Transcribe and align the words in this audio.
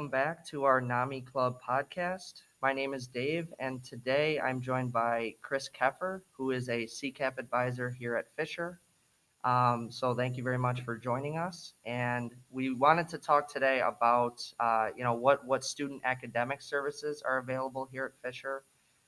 welcome 0.00 0.10
back 0.10 0.46
to 0.46 0.64
our 0.64 0.80
NAMI 0.80 1.20
Club 1.20 1.60
podcast. 1.60 2.40
My 2.62 2.72
name 2.72 2.94
is 2.94 3.06
Dave, 3.06 3.52
and 3.58 3.84
today 3.84 4.40
I'm 4.40 4.62
joined 4.62 4.94
by 4.94 5.34
Chris 5.42 5.68
Keffer, 5.68 6.22
who 6.32 6.52
is 6.52 6.70
a 6.70 6.86
CCAP 6.86 7.36
advisor 7.36 7.90
here 7.90 8.16
at 8.16 8.34
Fisher. 8.34 8.80
Um, 9.44 9.90
so 9.90 10.14
thank 10.14 10.38
you 10.38 10.42
very 10.42 10.56
much 10.56 10.80
for 10.80 10.96
joining 10.96 11.36
us. 11.36 11.74
And 11.84 12.34
we 12.50 12.72
wanted 12.72 13.08
to 13.08 13.18
talk 13.18 13.52
today 13.52 13.82
about, 13.86 14.42
uh, 14.58 14.88
you 14.96 15.04
know, 15.04 15.12
what, 15.12 15.44
what 15.44 15.64
student 15.64 16.00
academic 16.02 16.62
services 16.62 17.22
are 17.22 17.36
available 17.36 17.86
here 17.92 18.06
at 18.06 18.26
Fisher. 18.26 18.64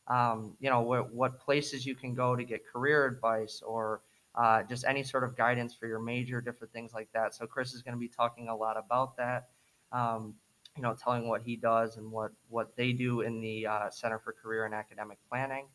Um, 0.09 0.59
you 0.61 0.69
know, 0.69 0.83
what, 0.83 1.11
what 1.15 1.41
places 1.41 1.87
you 1.87 1.95
can 1.95 2.13
go 2.13 2.37
to 2.37 2.45
get 2.45 2.67
career 2.71 3.07
advice 3.07 3.63
or 3.67 4.03
uh, 4.35 4.63
just 4.65 4.85
any 4.87 5.05
sort 5.05 5.25
of 5.25 5.39
guidance 5.39 5.75
for 5.75 5.87
your 5.87 6.01
major, 6.01 6.43
different 6.43 6.75
things 6.75 6.93
like 6.93 7.09
that. 7.15 7.35
So 7.35 7.47
Chris 7.47 7.73
is 7.73 7.81
going 7.81 7.95
to 7.95 7.99
be 7.99 8.09
talking 8.09 8.49
a 8.49 8.55
lot 8.55 8.77
about 8.77 9.17
that. 9.17 9.49
Um, 9.91 10.35
you 10.77 10.83
know, 10.83 10.95
telling 10.95 11.29
what 11.29 11.43
he 11.43 11.57
does 11.57 11.97
and 11.97 12.11
what 12.11 12.33
what 12.49 12.75
they 12.77 12.93
do 12.93 13.21
in 13.21 13.41
the 13.41 13.67
uh, 13.67 13.91
Center 13.91 14.19
for 14.19 14.33
Career 14.33 14.65
and 14.65 14.75
Academic 14.75 15.19
Planning. 15.29 15.67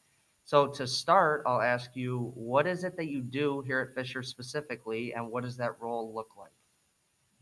So 0.43 0.67
to 0.67 0.87
start, 0.87 1.43
I'll 1.45 1.61
ask 1.61 1.95
you, 1.95 2.31
what 2.33 2.67
is 2.67 2.85
it 2.85 2.95
that 2.95 3.07
you 3.07 3.21
do 3.21 3.61
here 3.61 3.81
at 3.81 3.93
Fisher 3.93 4.23
specifically, 4.23 5.13
and 5.13 5.29
what 5.29 5.43
does 5.43 5.57
that 5.57 5.79
role 5.81 6.13
look 6.15 6.29
like? 6.37 6.51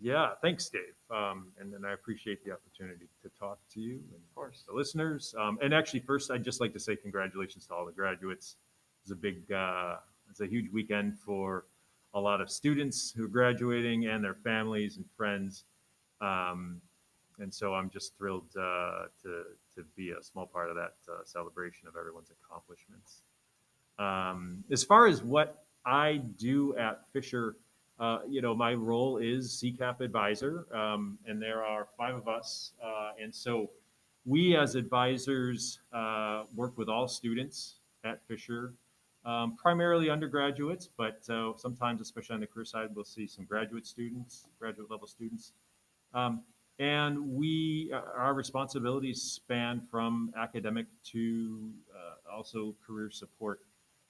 Yeah, 0.01 0.31
thanks, 0.41 0.69
Dave. 0.69 0.81
Um, 1.09 1.51
and 1.59 1.71
then 1.71 1.85
I 1.85 1.93
appreciate 1.93 2.43
the 2.43 2.51
opportunity 2.51 3.07
to 3.21 3.29
talk 3.39 3.59
to 3.73 3.79
you 3.79 3.93
and 3.93 4.21
Of 4.29 4.35
course. 4.35 4.63
the 4.67 4.73
listeners. 4.73 5.33
Um, 5.39 5.57
and 5.61 5.73
actually, 5.73 6.01
first, 6.01 6.31
I'd 6.31 6.43
just 6.43 6.59
like 6.59 6.73
to 6.73 6.79
say 6.79 6.95
congratulations 6.95 7.65
to 7.67 7.75
all 7.75 7.85
the 7.85 7.91
graduates. 7.91 8.57
It's 9.03 9.11
a 9.11 9.15
big, 9.15 9.49
uh, 9.51 9.97
it's 10.29 10.41
a 10.41 10.47
huge 10.47 10.69
weekend 10.71 11.17
for 11.19 11.65
a 12.13 12.19
lot 12.19 12.41
of 12.41 12.49
students 12.49 13.11
who 13.15 13.25
are 13.25 13.29
graduating 13.29 14.07
and 14.07 14.23
their 14.23 14.33
families 14.35 14.97
and 14.97 15.05
friends. 15.15 15.63
Um, 16.21 16.81
and 17.39 17.53
so 17.53 17.73
I'm 17.73 17.89
just 17.89 18.17
thrilled 18.17 18.47
uh, 18.57 19.05
to, 19.23 19.43
to 19.75 19.83
be 19.95 20.11
a 20.11 20.23
small 20.23 20.45
part 20.45 20.69
of 20.69 20.75
that 20.75 20.95
uh, 21.09 21.23
celebration 21.23 21.87
of 21.87 21.95
everyone's 21.95 22.31
accomplishments. 22.31 23.21
Um, 23.97 24.63
as 24.71 24.83
far 24.83 25.07
as 25.07 25.23
what 25.23 25.65
I 25.85 26.21
do 26.37 26.75
at 26.77 27.01
Fisher, 27.13 27.57
uh, 27.99 28.19
you 28.27 28.41
know, 28.41 28.53
my 28.53 28.73
role 28.73 29.17
is 29.17 29.61
CCAP 29.63 30.01
advisor, 30.01 30.65
um, 30.75 31.17
and 31.25 31.41
there 31.41 31.63
are 31.63 31.87
five 31.97 32.15
of 32.15 32.27
us. 32.27 32.73
Uh, 32.83 33.11
and 33.21 33.33
so 33.33 33.69
we, 34.25 34.57
as 34.57 34.75
advisors, 34.75 35.79
uh, 35.93 36.43
work 36.55 36.77
with 36.77 36.89
all 36.89 37.07
students 37.07 37.75
at 38.03 38.19
Fisher, 38.27 38.73
um, 39.25 39.55
primarily 39.55 40.09
undergraduates, 40.09 40.89
but 40.97 41.21
uh, 41.29 41.53
sometimes, 41.57 42.01
especially 42.01 42.35
on 42.35 42.39
the 42.41 42.47
career 42.47 42.65
side, 42.65 42.89
we'll 42.93 43.05
see 43.05 43.27
some 43.27 43.45
graduate 43.45 43.85
students, 43.85 44.45
graduate 44.59 44.89
level 44.91 45.07
students. 45.07 45.53
Um, 46.13 46.43
and 46.79 47.17
we, 47.33 47.91
uh, 47.93 48.01
our 48.17 48.33
responsibilities 48.33 49.21
span 49.21 49.81
from 49.89 50.33
academic 50.37 50.87
to 51.03 51.71
uh, 51.93 52.35
also 52.35 52.75
career 52.85 53.09
support. 53.09 53.61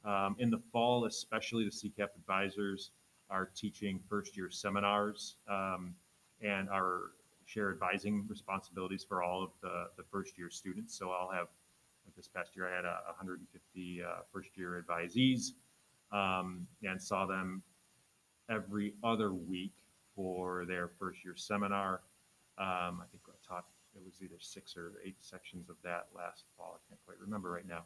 Um, 0.03 0.35
in 0.39 0.49
the 0.49 0.61
fall, 0.71 1.05
especially 1.05 1.63
the 1.63 1.71
CCAP 1.71 2.09
advisors 2.15 2.91
are 3.29 3.49
teaching 3.55 3.99
first 4.07 4.37
year 4.37 4.49
seminars 4.49 5.35
um, 5.49 5.95
and 6.41 6.69
are 6.69 7.11
share 7.45 7.71
advising 7.71 8.25
responsibilities 8.27 9.05
for 9.07 9.23
all 9.23 9.43
of 9.43 9.49
the, 9.61 9.85
the 9.97 10.03
first 10.11 10.37
year 10.37 10.49
students. 10.49 10.97
So 10.97 11.11
I'll 11.11 11.29
have, 11.29 11.47
like 12.05 12.15
this 12.15 12.27
past 12.27 12.55
year, 12.55 12.67
I 12.71 12.75
had 12.75 12.85
a 12.85 13.01
150 13.07 14.01
uh, 14.03 14.07
first 14.31 14.49
year 14.55 14.83
advisees 14.83 15.53
um, 16.11 16.67
and 16.83 17.01
saw 17.01 17.25
them 17.25 17.61
every 18.49 18.93
other 19.03 19.33
week 19.33 19.73
for 20.15 20.65
their 20.65 20.89
first 20.99 21.23
year 21.23 21.35
seminar. 21.35 22.01
Um, 22.57 23.01
I 23.01 23.05
think 23.11 23.23
I 23.27 23.33
taught, 23.47 23.65
it 23.95 24.01
was 24.03 24.21
either 24.21 24.35
six 24.39 24.75
or 24.75 24.93
eight 25.05 25.17
sections 25.21 25.69
of 25.69 25.75
that 25.83 26.07
last 26.15 26.45
fall. 26.57 26.77
I 26.77 26.81
can't 26.89 26.99
quite 27.05 27.19
remember 27.19 27.51
right 27.51 27.67
now. 27.67 27.83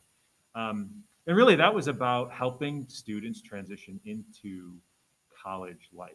Um, 0.55 0.89
and 1.27 1.37
really, 1.37 1.55
that 1.55 1.73
was 1.73 1.87
about 1.87 2.31
helping 2.31 2.85
students 2.87 3.41
transition 3.41 3.99
into 4.05 4.73
college 5.43 5.89
life. 5.93 6.11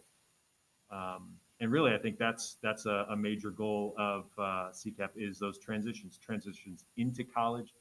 Um, 0.90 1.34
and 1.60 1.70
really, 1.70 1.92
I 1.92 1.98
think 1.98 2.18
that's 2.18 2.56
that's 2.62 2.86
a, 2.86 3.06
a 3.10 3.16
major 3.16 3.50
goal 3.50 3.94
of 3.96 4.24
uh, 4.36 4.70
CCAP 4.72 5.10
is 5.16 5.38
those 5.38 5.58
transitions, 5.58 6.18
transitions 6.18 6.84
into 6.96 7.22
college, 7.24 7.74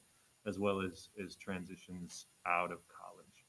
as 0.46 0.58
well 0.58 0.80
as 0.80 1.08
as 1.22 1.34
transitions 1.36 2.26
out 2.46 2.70
of 2.70 2.78
college. 2.88 3.44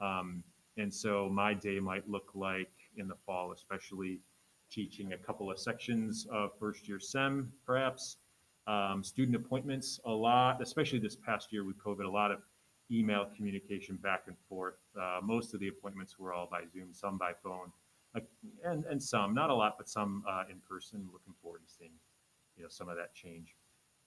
Um, 0.00 0.44
and 0.76 0.92
so 0.92 1.28
my 1.28 1.54
day 1.54 1.80
might 1.80 2.08
look 2.08 2.30
like 2.34 2.72
in 2.96 3.08
the 3.08 3.16
fall, 3.26 3.52
especially 3.52 4.20
teaching 4.70 5.12
a 5.12 5.18
couple 5.18 5.50
of 5.50 5.58
sections 5.58 6.26
of 6.30 6.50
first 6.58 6.88
year 6.88 7.00
SEM, 7.00 7.52
perhaps. 7.66 8.16
Um, 8.66 9.02
student 9.02 9.36
appointments, 9.36 9.98
a 10.04 10.10
lot, 10.10 10.62
especially 10.62 10.98
this 10.98 11.16
past 11.16 11.52
year 11.52 11.64
with 11.64 11.76
COVID, 11.78 12.04
a 12.04 12.08
lot 12.08 12.30
of 12.30 12.38
email 12.90 13.26
communication 13.36 13.96
back 13.96 14.24
and 14.26 14.36
forth. 14.48 14.78
Uh, 15.00 15.20
most 15.22 15.54
of 15.54 15.60
the 15.60 15.68
appointments 15.68 16.18
were 16.18 16.32
all 16.32 16.48
by 16.50 16.62
Zoom, 16.72 16.92
some 16.92 17.18
by 17.18 17.32
phone, 17.42 17.72
uh, 18.14 18.20
and, 18.64 18.84
and 18.84 19.02
some, 19.02 19.34
not 19.34 19.50
a 19.50 19.54
lot, 19.54 19.74
but 19.78 19.88
some 19.88 20.22
uh, 20.28 20.44
in 20.50 20.58
person. 20.68 21.08
Looking 21.12 21.34
forward 21.42 21.62
to 21.66 21.72
seeing 21.72 21.92
you 22.56 22.62
know, 22.62 22.68
some 22.68 22.88
of 22.88 22.96
that 22.96 23.14
change. 23.14 23.54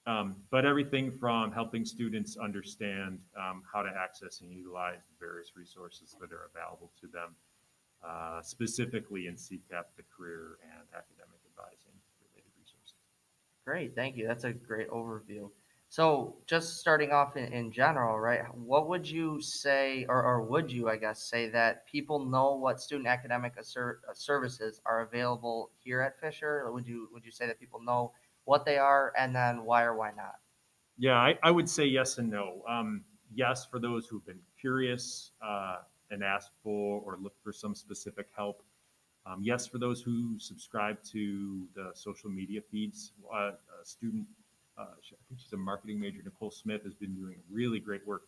Um, 0.06 0.36
but 0.52 0.66
everything 0.66 1.12
from 1.18 1.52
helping 1.52 1.86
students 1.86 2.36
understand 2.36 3.20
um, 3.40 3.64
how 3.72 3.82
to 3.84 3.90
access 3.90 4.42
and 4.42 4.52
utilize 4.52 5.00
the 5.08 5.26
various 5.26 5.54
resources 5.56 6.16
that 6.20 6.32
are 6.34 6.50
available 6.54 6.92
to 7.00 7.08
them, 7.08 7.36
uh, 8.08 8.42
specifically 8.42 9.28
in 9.28 9.36
CCAP, 9.36 9.86
the 9.98 10.04
career 10.16 10.58
and 10.64 10.84
academic 10.96 11.40
advising 11.50 11.96
related 12.20 12.52
resources. 12.60 12.96
Great, 13.66 13.96
thank 13.96 14.18
you. 14.18 14.28
That's 14.28 14.44
a 14.44 14.54
great 14.54 14.90
overview. 14.90 15.50
So 15.94 16.38
just 16.48 16.80
starting 16.80 17.12
off 17.12 17.38
in, 17.38 17.54
in 17.54 17.72
general, 17.72 18.20
right? 18.20 18.42
What 18.56 18.90
would 18.90 19.08
you 19.08 19.40
say, 19.40 20.08
or, 20.10 20.24
or 20.24 20.42
would 20.42 20.72
you, 20.72 20.90
I 20.90 20.98
guess, 20.98 21.30
say 21.30 21.50
that 21.50 21.86
people 21.86 22.26
know 22.26 22.56
what 22.56 22.82
student 22.82 23.08
academic 23.08 23.54
assert, 23.60 24.02
uh, 24.10 24.14
services 24.16 24.82
are 24.88 25.02
available 25.02 25.70
here 25.78 26.02
at 26.02 26.20
Fisher? 26.20 26.68
Would 26.72 26.88
you 26.88 27.10
would 27.14 27.24
you 27.24 27.32
say 27.32 27.46
that 27.46 27.60
people 27.60 27.80
know 27.80 28.12
what 28.46 28.66
they 28.66 28.80
are, 28.80 29.14
and 29.20 29.36
then 29.36 29.66
why 29.66 29.84
or 29.84 29.96
why 29.96 30.10
not? 30.18 30.38
Yeah, 30.98 31.18
I, 31.18 31.38
I 31.44 31.52
would 31.52 31.70
say 31.70 31.86
yes 31.86 32.18
and 32.18 32.28
no. 32.28 32.64
Um, 32.68 33.04
yes, 33.32 33.68
for 33.70 33.80
those 33.80 34.08
who've 34.08 34.26
been 34.26 34.42
curious 34.60 35.34
uh, 35.46 35.78
and 36.12 36.24
ask 36.24 36.52
for 36.64 37.02
or 37.06 37.18
look 37.22 37.36
for 37.44 37.52
some 37.52 37.76
specific 37.76 38.28
help. 38.36 38.64
Um, 39.26 39.40
yes, 39.42 39.66
for 39.66 39.78
those 39.78 40.02
who 40.02 40.38
subscribe 40.38 41.02
to 41.12 41.66
the 41.76 41.92
social 41.94 42.30
media 42.30 42.62
feeds. 42.72 43.14
Uh, 43.34 43.52
a 43.82 43.86
student, 43.86 44.26
uh, 44.78 44.82
I 44.82 45.16
think 45.30 45.40
she's 45.40 45.54
a 45.54 45.58
marketing 45.58 46.00
major, 46.00 46.22
Nicole 46.24 46.52
Smith, 46.52 46.84
has 46.84 46.94
been 46.94 47.16
doing 47.16 47.38
really 47.50 47.80
great 47.80 48.06
work 48.06 48.24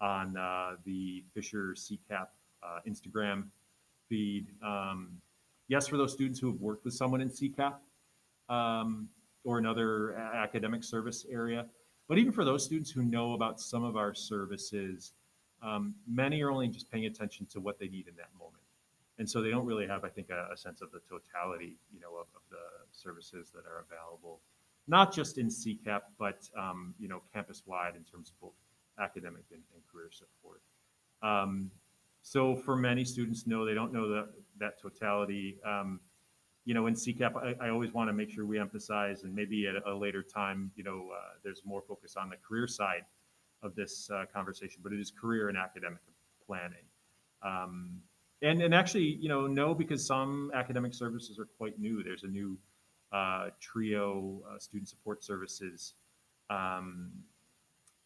on 0.00 0.36
uh, 0.36 0.76
the 0.84 1.22
Fisher 1.34 1.74
CCAP 1.76 2.26
uh, 2.62 2.78
Instagram 2.86 3.44
feed. 4.08 4.48
Um, 4.62 5.20
yes, 5.68 5.86
for 5.86 5.96
those 5.96 6.12
students 6.12 6.40
who 6.40 6.50
have 6.50 6.60
worked 6.60 6.84
with 6.84 6.94
someone 6.94 7.20
in 7.20 7.30
CCAP 7.30 7.74
um, 8.48 9.08
or 9.44 9.58
another 9.58 10.14
academic 10.16 10.82
service 10.82 11.26
area. 11.30 11.66
But 12.08 12.18
even 12.18 12.32
for 12.32 12.44
those 12.44 12.64
students 12.64 12.90
who 12.90 13.02
know 13.02 13.32
about 13.32 13.60
some 13.60 13.84
of 13.84 13.96
our 13.96 14.14
services, 14.14 15.12
um, 15.64 15.94
many 16.06 16.42
are 16.42 16.50
only 16.50 16.68
just 16.68 16.90
paying 16.90 17.06
attention 17.06 17.46
to 17.46 17.60
what 17.60 17.78
they 17.78 17.88
need 17.88 18.06
in 18.06 18.14
that 18.16 18.28
moment. 18.38 18.62
And 19.18 19.28
so 19.28 19.40
they 19.40 19.50
don't 19.50 19.64
really 19.64 19.86
have, 19.86 20.04
I 20.04 20.08
think, 20.08 20.30
a, 20.30 20.48
a 20.52 20.56
sense 20.56 20.82
of 20.82 20.90
the 20.90 21.00
totality, 21.08 21.76
you 21.92 22.00
know, 22.00 22.16
of, 22.16 22.26
of 22.34 22.42
the 22.50 22.56
services 22.92 23.50
that 23.54 23.64
are 23.64 23.84
available, 23.88 24.40
not 24.88 25.12
just 25.12 25.38
in 25.38 25.46
CCAP, 25.46 26.02
but, 26.18 26.48
um, 26.58 26.94
you 26.98 27.08
know, 27.08 27.22
campus-wide 27.32 27.94
in 27.96 28.02
terms 28.02 28.30
of 28.30 28.40
both 28.40 28.54
academic 28.98 29.44
and, 29.52 29.62
and 29.74 29.82
career 29.90 30.10
support. 30.10 30.60
Um, 31.22 31.70
so 32.22 32.56
for 32.56 32.76
many 32.76 33.04
students, 33.04 33.46
no, 33.46 33.64
they 33.64 33.74
don't 33.74 33.92
know 33.92 34.08
that, 34.08 34.28
that 34.58 34.80
totality. 34.80 35.58
Um, 35.64 36.00
you 36.64 36.74
know, 36.74 36.86
in 36.86 36.94
CCAP, 36.94 37.36
I, 37.36 37.66
I 37.66 37.70
always 37.70 37.92
want 37.92 38.08
to 38.08 38.12
make 38.12 38.30
sure 38.30 38.46
we 38.46 38.58
emphasize, 38.58 39.22
and 39.22 39.34
maybe 39.34 39.66
at 39.68 39.74
a 39.86 39.94
later 39.94 40.22
time, 40.22 40.72
you 40.74 40.82
know, 40.82 41.10
uh, 41.14 41.34
there's 41.44 41.62
more 41.64 41.82
focus 41.86 42.16
on 42.16 42.30
the 42.30 42.36
career 42.36 42.66
side 42.66 43.04
of 43.64 43.74
this 43.74 44.08
uh, 44.10 44.24
conversation, 44.32 44.80
but 44.82 44.92
it 44.92 45.00
is 45.00 45.10
career 45.10 45.48
and 45.48 45.58
academic 45.58 45.98
planning. 46.46 46.86
Um, 47.42 48.00
and, 48.42 48.60
and 48.62 48.74
actually, 48.74 49.04
you 49.20 49.28
know, 49.28 49.46
no, 49.46 49.74
because 49.74 50.06
some 50.06 50.50
academic 50.54 50.92
services 50.92 51.38
are 51.38 51.46
quite 51.46 51.78
new. 51.78 52.02
There's 52.02 52.24
a 52.24 52.28
new 52.28 52.58
uh, 53.12 53.48
trio 53.60 54.42
uh, 54.48 54.58
student 54.58 54.88
support 54.88 55.24
services 55.24 55.94
um, 56.50 57.10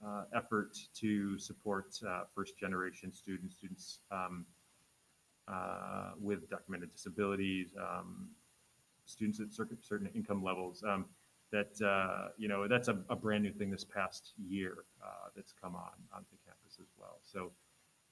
uh, 0.06 0.25
effort 0.34 0.78
to 0.94 1.38
support 1.38 1.99
uh, 2.08 2.22
first 2.34 2.56
generation 2.56 3.12
students, 3.12 3.56
students 3.56 4.00
um, 4.12 4.46
uh, 5.52 6.10
with 6.20 6.49
documented 6.49 6.93
disabilities, 6.93 7.75
um, 7.81 8.28
students 9.06 9.40
at 9.40 9.52
certain, 9.52 9.78
certain 9.81 10.08
income 10.14 10.43
levels. 10.43 10.84
That 11.50 11.80
uh, 11.80 12.28
you 12.36 12.48
know 12.48 12.68
that's 12.68 12.88
a, 12.88 12.98
a, 13.08 13.16
brand 13.16 13.42
new 13.42 13.52
thing 13.52 13.70
this 13.70 13.84
past 13.84 14.32
year 14.48 14.84
uh, 15.02 15.30
that's 15.34 15.54
come 15.62 15.74
on 15.74 15.92
onto 16.14 16.36
campus 16.44 16.78
as 16.78 16.88
well. 16.98 17.20
So 17.24 17.52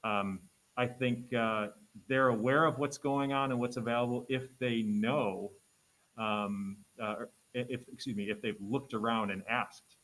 um, 0.04 0.40
I 0.78 0.86
think 0.86 1.34
uh, 1.34 1.68
they're 2.08 2.28
aware 2.28 2.64
of 2.64 2.78
what's 2.78 2.96
going 2.96 3.34
on 3.34 3.50
and 3.50 3.60
what's 3.60 3.76
available 3.76 4.24
if 4.30 4.44
they 4.58 4.80
know 4.82 5.50
um, 6.18 6.78
uh, 7.00 7.26
if, 7.54 7.80
excuse 7.92 8.16
me, 8.16 8.30
if 8.30 8.40
they've 8.42 8.60
looked 8.60 8.94
around 8.94 9.30
and 9.30 9.42
asked. 9.48 9.96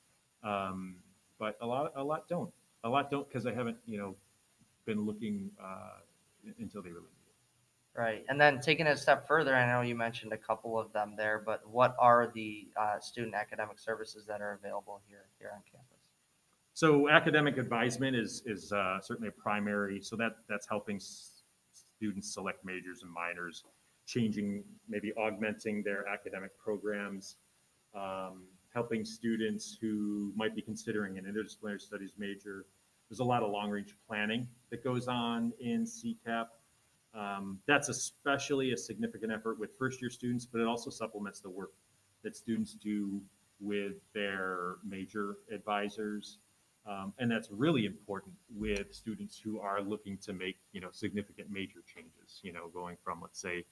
Um, 0.42 0.96
but 1.38 1.56
a 1.60 1.66
lot, 1.66 1.92
a 1.96 2.02
lot 2.02 2.28
don't. 2.28 2.52
A 2.84 2.88
lot 2.88 3.10
don't 3.10 3.28
because 3.28 3.44
they 3.44 3.54
haven't, 3.54 3.76
you 3.86 3.98
know, 3.98 4.16
been 4.86 5.04
looking 5.04 5.50
uh, 5.62 6.00
until 6.58 6.82
they 6.82 6.90
really. 6.90 7.06
Right. 7.94 8.24
And 8.28 8.40
then 8.40 8.58
taking 8.60 8.86
it 8.86 8.90
a 8.90 8.96
step 8.96 9.28
further, 9.28 9.54
I 9.54 9.70
know 9.70 9.82
you 9.82 9.94
mentioned 9.94 10.32
a 10.32 10.38
couple 10.38 10.78
of 10.78 10.90
them 10.94 11.14
there, 11.14 11.42
but 11.44 11.60
what 11.68 11.94
are 11.98 12.32
the 12.34 12.68
uh, 12.74 12.98
student 13.00 13.34
academic 13.34 13.78
services 13.78 14.24
that 14.26 14.40
are 14.40 14.54
available 14.54 15.02
here 15.08 15.26
here 15.38 15.50
on 15.54 15.60
campus? 15.70 16.08
So 16.74 17.10
academic 17.10 17.58
advisement 17.58 18.16
is 18.16 18.42
is 18.46 18.72
uh, 18.72 18.98
certainly 19.02 19.28
a 19.28 19.32
primary. 19.32 20.00
So 20.00 20.16
that 20.16 20.36
that's 20.48 20.66
helping 20.66 20.96
s- 20.96 21.42
students 21.70 22.32
select 22.32 22.64
majors 22.64 23.02
and 23.02 23.12
minors, 23.12 23.64
changing 24.06 24.64
maybe 24.88 25.12
augmenting 25.18 25.82
their 25.82 26.08
academic 26.08 26.58
programs, 26.58 27.36
um, 27.94 28.44
helping 28.72 29.04
students 29.04 29.76
who 29.78 30.32
might 30.34 30.56
be 30.56 30.62
considering 30.62 31.18
an 31.18 31.24
interdisciplinary 31.24 31.80
studies 31.80 32.12
major. 32.16 32.64
There's 33.10 33.20
a 33.20 33.24
lot 33.24 33.42
of 33.42 33.50
long 33.50 33.68
range 33.68 33.94
planning 34.08 34.48
that 34.70 34.82
goes 34.82 35.08
on 35.08 35.52
in 35.60 35.84
CCAP. 35.84 36.46
Um, 37.14 37.58
that's 37.66 37.88
especially 37.88 38.72
a 38.72 38.76
significant 38.76 39.32
effort 39.32 39.58
with 39.58 39.70
first 39.78 40.00
year 40.00 40.10
students, 40.10 40.46
but 40.46 40.60
it 40.60 40.66
also 40.66 40.90
supplements 40.90 41.40
the 41.40 41.50
work 41.50 41.72
that 42.22 42.36
students 42.36 42.74
do 42.74 43.20
with 43.60 43.94
their 44.14 44.76
major 44.84 45.36
advisors. 45.52 46.38
Um, 46.84 47.12
and 47.18 47.30
that's 47.30 47.48
really 47.50 47.86
important 47.86 48.34
with 48.52 48.92
students 48.92 49.38
who 49.38 49.60
are 49.60 49.80
looking 49.82 50.18
to 50.18 50.32
make, 50.32 50.56
you 50.72 50.80
know, 50.80 50.88
significant 50.90 51.48
major 51.50 51.80
changes, 51.86 52.40
you 52.42 52.52
know, 52.52 52.68
going 52.68 52.96
from, 53.04 53.20
let's 53.20 53.40
say, 53.40 53.64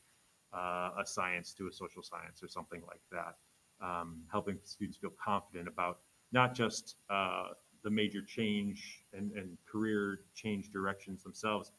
uh, 0.52 0.90
a 1.00 1.04
science 1.04 1.52
to 1.54 1.66
a 1.66 1.72
social 1.72 2.02
science 2.02 2.42
or 2.42 2.48
something 2.48 2.82
like 2.86 3.02
that. 3.10 3.36
Um, 3.84 4.22
helping 4.30 4.58
students 4.64 4.98
feel 4.98 5.12
confident 5.22 5.66
about 5.66 6.00
not 6.32 6.54
just 6.54 6.96
uh, 7.08 7.48
the 7.82 7.90
major 7.90 8.22
change 8.22 9.02
and, 9.12 9.32
and 9.32 9.56
career 9.70 10.20
change 10.34 10.70
directions 10.70 11.22
themselves, 11.22 11.72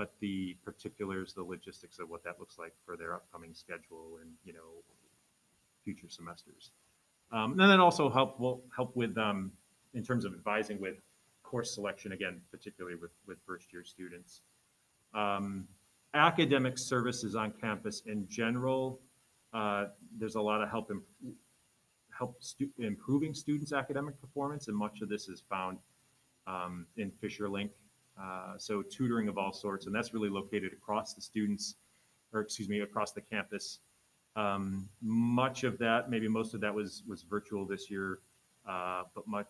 but 0.00 0.14
the 0.20 0.56
particulars, 0.64 1.34
the 1.34 1.42
logistics 1.42 1.98
of 1.98 2.08
what 2.08 2.24
that 2.24 2.40
looks 2.40 2.56
like 2.58 2.72
for 2.86 2.96
their 2.96 3.12
upcoming 3.14 3.52
schedule 3.52 4.18
and, 4.22 4.30
you 4.46 4.54
know, 4.54 4.82
future 5.84 6.08
semesters. 6.08 6.70
Um, 7.30 7.60
and 7.60 7.70
then 7.70 7.80
also 7.80 8.08
help 8.08 8.40
will 8.40 8.62
help 8.74 8.96
with 8.96 9.18
um, 9.18 9.52
in 9.92 10.02
terms 10.02 10.24
of 10.24 10.32
advising 10.32 10.80
with 10.80 10.94
course 11.42 11.74
selection 11.74 12.12
again, 12.12 12.40
particularly 12.50 12.96
with 12.96 13.10
with 13.26 13.36
first 13.46 13.66
year 13.74 13.84
students. 13.84 14.40
Um, 15.12 15.68
academic 16.14 16.74
services 16.78 17.36
on 17.36 17.52
campus 17.60 18.00
in 18.06 18.26
general, 18.26 19.00
uh, 19.52 19.84
there's 20.18 20.36
a 20.36 20.40
lot 20.40 20.62
of 20.62 20.70
help 20.70 20.90
in, 20.90 21.02
help 22.18 22.36
stu- 22.40 22.72
improving 22.78 23.34
students' 23.34 23.74
academic 23.74 24.18
performance, 24.18 24.68
and 24.68 24.76
much 24.78 25.02
of 25.02 25.10
this 25.10 25.28
is 25.28 25.42
found 25.50 25.76
um, 26.46 26.86
in 26.96 27.10
Fisher 27.20 27.50
Link. 27.50 27.70
Uh, 28.20 28.58
so 28.58 28.82
tutoring 28.82 29.28
of 29.28 29.38
all 29.38 29.52
sorts, 29.52 29.86
and 29.86 29.94
that's 29.94 30.12
really 30.12 30.28
located 30.28 30.72
across 30.72 31.14
the 31.14 31.22
students, 31.22 31.76
or 32.32 32.40
excuse 32.40 32.68
me, 32.68 32.80
across 32.80 33.12
the 33.12 33.20
campus. 33.20 33.78
Um, 34.36 34.88
much 35.00 35.64
of 35.64 35.78
that, 35.78 36.10
maybe 36.10 36.28
most 36.28 36.54
of 36.54 36.60
that 36.60 36.74
was 36.74 37.02
was 37.08 37.22
virtual 37.22 37.66
this 37.66 37.90
year, 37.90 38.20
uh, 38.68 39.04
but 39.14 39.26
much 39.26 39.46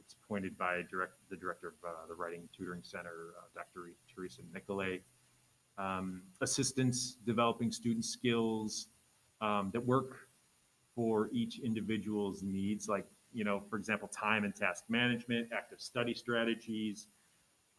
it's 0.00 0.16
pointed 0.28 0.56
by 0.56 0.82
direct 0.90 1.14
the 1.30 1.36
director 1.36 1.68
of 1.68 1.88
uh, 1.88 2.06
the 2.08 2.14
Writing 2.14 2.48
Tutoring 2.56 2.82
Center, 2.82 3.34
uh, 3.38 3.46
Dr. 3.54 3.92
Teresa 4.14 4.42
Nicolay. 4.52 5.00
Um, 5.76 6.22
assistance 6.40 7.16
developing 7.26 7.72
student 7.72 8.04
skills 8.04 8.86
um, 9.40 9.70
that 9.72 9.84
work 9.84 10.28
for 10.94 11.28
each 11.32 11.58
individual's 11.58 12.42
needs, 12.42 12.88
like 12.88 13.06
you 13.32 13.44
know, 13.44 13.62
for 13.68 13.76
example, 13.76 14.08
time 14.08 14.44
and 14.44 14.54
task 14.54 14.84
management, 14.88 15.48
active 15.52 15.80
study 15.80 16.14
strategies, 16.14 17.08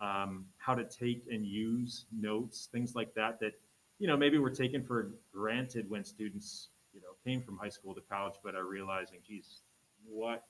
um, 0.02 0.46
how 0.58 0.76
to 0.76 0.84
take 0.84 1.24
and 1.30 1.46
use 1.46 2.06
notes, 2.12 2.68
things 2.72 2.96
like 2.96 3.14
that. 3.16 3.40
That 3.40 3.54
you 4.00 4.08
know, 4.08 4.18
maybe 4.18 4.38
were 4.38 4.50
taken 4.50 4.84
for 4.84 5.12
granted 5.34 5.90
when 5.90 6.04
students, 6.04 6.70
you 6.94 7.02
know, 7.02 7.16
came 7.24 7.42
from 7.42 7.58
high 7.58 7.70
school 7.70 7.94
to 7.96 8.02
college, 8.02 8.36
but 8.44 8.56
are 8.56 8.66
realizing, 8.66 9.20
geez, 9.26 9.62
what 10.08 10.44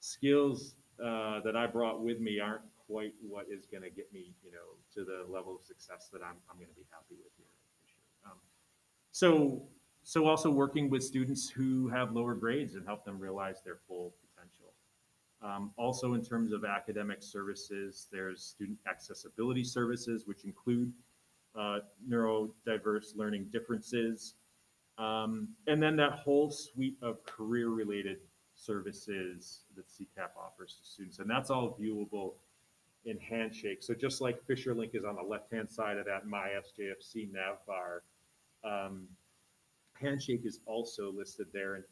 skills 0.00 0.74
uh, 1.04 1.40
that 1.40 1.56
I 1.56 1.66
brought 1.66 2.02
with 2.02 2.20
me 2.20 2.40
aren't 2.40 2.62
quite 2.86 3.12
what 3.20 3.46
is 3.50 3.66
going 3.66 3.82
to 3.82 3.90
get 3.90 4.12
me, 4.12 4.32
you 4.42 4.50
know, 4.50 4.76
to 4.94 5.04
the 5.04 5.30
level 5.30 5.54
of 5.54 5.64
success 5.64 6.08
that 6.12 6.22
I'm, 6.22 6.36
I'm 6.50 6.56
going 6.56 6.68
to 6.68 6.74
be 6.74 6.86
happy 6.90 7.14
with 7.22 7.32
here. 7.36 7.46
year. 7.86 8.30
Um, 8.32 8.38
so, 9.12 9.62
so 10.02 10.26
also 10.26 10.50
working 10.50 10.88
with 10.88 11.02
students 11.02 11.50
who 11.50 11.88
have 11.88 12.12
lower 12.12 12.34
grades 12.34 12.74
and 12.74 12.86
help 12.86 13.04
them 13.04 13.18
realize 13.18 13.56
their 13.64 13.78
full. 13.86 14.14
Um, 15.40 15.70
also, 15.76 16.14
in 16.14 16.24
terms 16.24 16.52
of 16.52 16.64
academic 16.64 17.22
services, 17.22 18.08
there's 18.10 18.42
student 18.42 18.78
accessibility 18.88 19.62
services, 19.62 20.26
which 20.26 20.44
include 20.44 20.92
uh, 21.56 21.78
neurodiverse 22.08 23.16
learning 23.16 23.46
differences. 23.52 24.34
Um, 24.98 25.48
and 25.68 25.80
then 25.80 25.96
that 25.96 26.12
whole 26.12 26.50
suite 26.50 26.96
of 27.02 27.24
career 27.24 27.68
related 27.68 28.18
services 28.56 29.60
that 29.76 29.86
CCAP 29.86 30.30
offers 30.36 30.78
to 30.80 30.86
students. 30.86 31.20
And 31.20 31.30
that's 31.30 31.50
all 31.50 31.78
viewable 31.80 32.34
in 33.04 33.16
Handshake. 33.18 33.82
So 33.82 33.94
just 33.94 34.20
like 34.20 34.44
Fisher 34.44 34.74
Link 34.74 34.92
is 34.94 35.04
on 35.04 35.14
the 35.14 35.22
left 35.22 35.52
hand 35.52 35.70
side 35.70 35.98
of 35.98 36.06
that 36.06 36.26
My 36.26 36.48
SJFC 36.48 37.32
nav 37.32 37.58
bar, 37.66 38.02
um, 38.64 39.06
Handshake 39.94 40.42
is 40.44 40.60
also 40.66 41.12
listed 41.12 41.46
there. 41.52 41.76
And 41.76 41.84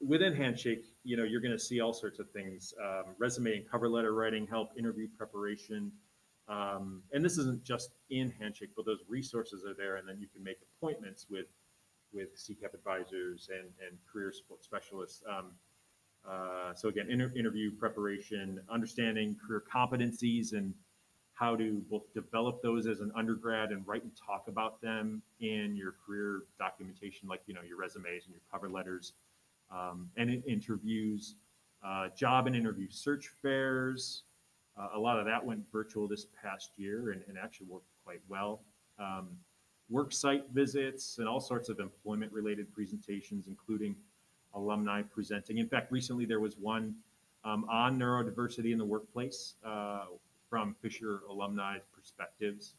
within 0.00 0.34
Handshake, 0.34 0.84
you 1.04 1.16
know, 1.16 1.24
you're 1.24 1.40
going 1.40 1.52
to 1.52 1.58
see 1.58 1.80
all 1.80 1.92
sorts 1.92 2.18
of 2.18 2.30
things 2.30 2.72
um, 2.82 3.14
resume 3.18 3.56
and 3.56 3.70
cover 3.70 3.88
letter 3.88 4.14
writing 4.14 4.46
help, 4.46 4.70
interview 4.78 5.08
preparation. 5.16 5.92
Um, 6.48 7.02
and 7.12 7.24
this 7.24 7.36
isn't 7.38 7.64
just 7.64 7.90
in 8.10 8.30
Handshake, 8.30 8.70
but 8.76 8.86
those 8.86 9.00
resources 9.08 9.64
are 9.64 9.74
there, 9.74 9.96
and 9.96 10.08
then 10.08 10.18
you 10.18 10.28
can 10.28 10.42
make 10.42 10.58
appointments 10.78 11.26
with 11.30 11.46
with 12.14 12.34
CCAP 12.38 12.72
advisors 12.72 13.50
and, 13.52 13.68
and 13.86 13.98
career 14.10 14.32
support 14.32 14.64
specialists. 14.64 15.22
Um, 15.28 15.52
uh, 16.26 16.72
so 16.74 16.88
again, 16.88 17.06
inter- 17.10 17.32
interview 17.36 17.70
preparation, 17.76 18.60
understanding 18.70 19.36
career 19.46 19.62
competencies, 19.70 20.54
and 20.54 20.72
how 21.34 21.54
to 21.54 21.82
both 21.90 22.02
develop 22.14 22.62
those 22.62 22.86
as 22.86 23.00
an 23.00 23.12
undergrad 23.14 23.70
and 23.70 23.86
write 23.86 24.02
and 24.02 24.12
talk 24.26 24.46
about 24.48 24.80
them 24.80 25.22
in 25.40 25.76
your 25.76 25.94
career 26.04 26.44
documentation, 26.58 27.28
like 27.28 27.42
you 27.46 27.52
know 27.52 27.62
your 27.62 27.78
resumes 27.78 28.24
and 28.24 28.32
your 28.32 28.42
cover 28.50 28.70
letters, 28.70 29.12
um, 29.70 30.10
and 30.16 30.30
in 30.30 30.42
interviews, 30.42 31.36
uh, 31.84 32.08
job 32.16 32.46
and 32.46 32.56
interview 32.56 32.88
search 32.90 33.28
fairs. 33.42 34.22
Uh, 34.78 34.88
a 34.94 34.98
lot 34.98 35.18
of 35.18 35.26
that 35.26 35.44
went 35.44 35.60
virtual 35.72 36.06
this 36.06 36.26
past 36.40 36.70
year 36.76 37.10
and, 37.10 37.22
and 37.28 37.36
actually 37.36 37.66
worked 37.66 37.90
quite 38.04 38.20
well. 38.28 38.62
Um, 38.98 39.28
work 39.90 40.12
site 40.12 40.44
visits 40.52 41.18
and 41.18 41.28
all 41.28 41.40
sorts 41.40 41.68
of 41.68 41.80
employment 41.80 42.32
related 42.32 42.72
presentations, 42.72 43.46
including 43.48 43.96
alumni 44.54 45.02
presenting. 45.02 45.58
In 45.58 45.68
fact, 45.68 45.90
recently 45.90 46.24
there 46.24 46.40
was 46.40 46.56
one 46.56 46.94
um, 47.44 47.64
on 47.70 47.98
neurodiversity 47.98 48.72
in 48.72 48.78
the 48.78 48.84
workplace 48.84 49.54
uh, 49.64 50.06
from 50.48 50.74
Fisher 50.80 51.20
alumni 51.30 51.78
perspectives, 51.94 52.74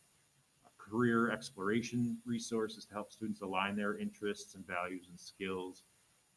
career 0.78 1.32
exploration 1.32 2.18
resources 2.26 2.86
to 2.86 2.94
help 2.94 3.12
students 3.12 3.42
align 3.42 3.76
their 3.76 3.98
interests 3.98 4.56
and 4.56 4.66
values 4.66 5.08
and 5.10 5.20
skills, 5.20 5.84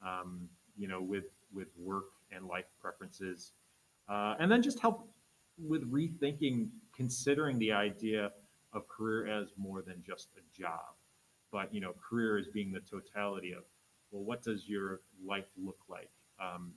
um, 0.07 0.49
you 0.77 0.89
know, 0.89 1.01
with 1.03 1.27
with 1.55 1.69
work 1.79 2.07
and 2.31 2.47
life 2.47 2.65
preferences, 2.81 3.53
uh, 4.09 4.35
and 4.39 4.51
then 4.51 4.63
just 4.63 4.81
help 4.81 5.09
with 5.59 5.91
rethinking, 5.93 6.69
considering 6.97 7.59
the 7.59 7.73
idea 7.73 8.33
of 8.73 8.89
career 8.89 9.27
as 9.27 9.49
more 9.57 9.83
than 9.83 10.03
just 10.07 10.29
a 10.37 10.59
job, 10.59 10.95
but 11.51 11.73
you 11.75 11.81
know, 11.81 11.93
career 12.09 12.39
as 12.39 12.49
being 12.49 12.73
the 12.73 12.81
totality 12.81 13.53
of, 13.53 13.65
well, 14.11 14.23
what 14.23 14.43
does 14.43 14.69
your 14.69 15.01
life 15.25 15.45
look 15.63 15.79
like, 15.89 16.11
um, 16.41 16.73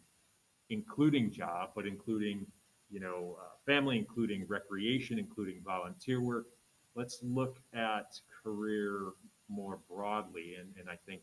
including 0.69 1.31
job, 1.31 1.69
but 1.75 1.85
including, 1.85 2.45
you 2.89 2.99
know, 2.99 3.37
uh, 3.39 3.55
family, 3.65 3.97
including 3.97 4.45
recreation, 4.47 5.17
including 5.17 5.61
volunteer 5.63 6.21
work. 6.21 6.47
Let's 6.95 7.19
look 7.23 7.57
at 7.73 8.19
career 8.43 9.13
more 9.47 9.79
broadly, 9.89 10.55
and, 10.59 10.69
and 10.79 10.89
I 10.89 10.97
think 11.05 11.21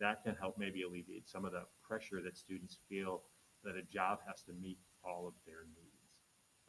that 0.00 0.24
can 0.24 0.34
help 0.34 0.56
maybe 0.58 0.82
alleviate 0.82 1.28
some 1.28 1.44
of 1.44 1.52
the 1.52 1.62
pressure 1.86 2.20
that 2.22 2.36
students 2.36 2.78
feel 2.88 3.22
that 3.62 3.76
a 3.76 3.82
job 3.82 4.18
has 4.26 4.42
to 4.42 4.52
meet 4.60 4.78
all 5.04 5.28
of 5.28 5.34
their 5.46 5.66
needs 5.76 6.00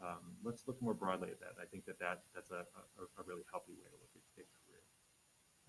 um, 0.02 0.36
let's 0.44 0.68
look 0.68 0.82
more 0.82 0.94
broadly 0.94 1.30
at 1.30 1.40
that. 1.40 1.62
I 1.62 1.66
think 1.66 1.86
that, 1.86 2.00
that 2.00 2.22
that's 2.34 2.52
a, 2.52 2.56
a, 2.56 3.04
a 3.22 3.24
really 3.26 3.44
healthy 3.52 3.74
way 3.74 3.90
to 3.90 3.98
look 4.02 4.10
at, 4.16 4.42
at 4.42 4.48
career. 4.66 4.82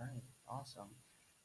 All 0.01 0.07
right, 0.07 0.23
awesome. 0.49 0.89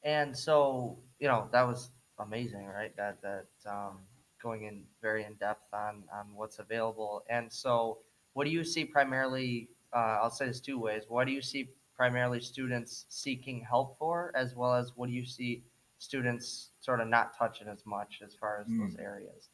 And 0.03 0.35
so, 0.37 0.97
you 1.19 1.27
know, 1.27 1.49
that 1.51 1.67
was 1.67 1.91
amazing, 2.19 2.65
right? 2.65 2.95
That 2.95 3.21
that 3.21 3.47
um, 3.69 3.99
going 4.41 4.63
in 4.63 4.83
very 5.01 5.25
in 5.25 5.33
depth 5.33 5.73
on 5.73 6.03
on 6.13 6.27
what's 6.33 6.59
available. 6.59 7.23
And 7.29 7.51
so, 7.51 7.99
what 8.33 8.45
do 8.45 8.51
you 8.51 8.63
see 8.63 8.85
primarily? 8.85 9.69
Uh, 9.93 10.19
I'll 10.21 10.29
say 10.29 10.47
this 10.47 10.61
two 10.61 10.79
ways. 10.79 11.03
What 11.07 11.27
do 11.27 11.33
you 11.33 11.41
see 11.41 11.69
primarily 11.95 12.39
students 12.39 13.05
seeking 13.09 13.65
help 13.67 13.97
for, 13.97 14.31
as 14.35 14.55
well 14.55 14.73
as 14.73 14.93
what 14.95 15.07
do 15.07 15.13
you 15.13 15.25
see 15.25 15.63
students 15.99 16.71
sort 16.79 16.99
of 17.01 17.07
not 17.07 17.35
touching 17.37 17.67
as 17.67 17.85
much 17.85 18.21
as 18.23 18.35
far 18.35 18.61
as 18.61 18.67
those 18.67 18.95
Mm. 18.95 18.99
areas? 19.01 19.49